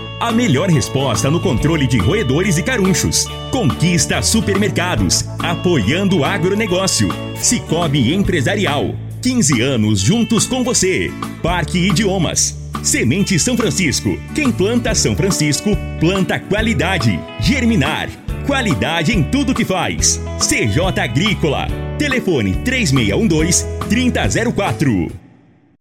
A 0.21 0.31
melhor 0.31 0.69
resposta 0.69 1.31
no 1.31 1.39
controle 1.39 1.87
de 1.87 1.97
roedores 1.97 2.55
e 2.59 2.61
carunchos. 2.61 3.25
Conquista 3.49 4.21
supermercados, 4.21 5.25
apoiando 5.39 6.19
o 6.19 6.23
agronegócio. 6.23 7.09
Cicobi 7.35 8.13
Empresarial. 8.13 8.93
15 9.19 9.61
anos 9.61 9.99
juntos 9.99 10.45
com 10.45 10.63
você. 10.63 11.11
Parque 11.41 11.79
Idiomas. 11.79 12.55
Semente 12.83 13.39
São 13.39 13.57
Francisco. 13.57 14.15
Quem 14.35 14.51
planta 14.51 14.93
São 14.93 15.15
Francisco, 15.15 15.71
planta 15.99 16.39
qualidade. 16.39 17.19
Germinar. 17.39 18.07
Qualidade 18.45 19.13
em 19.13 19.23
tudo 19.23 19.55
que 19.55 19.65
faz. 19.65 20.21
CJ 20.37 21.01
Agrícola. 21.01 21.67
Telefone 21.97 22.57
3612 22.57 23.65
3004. 23.89 25.20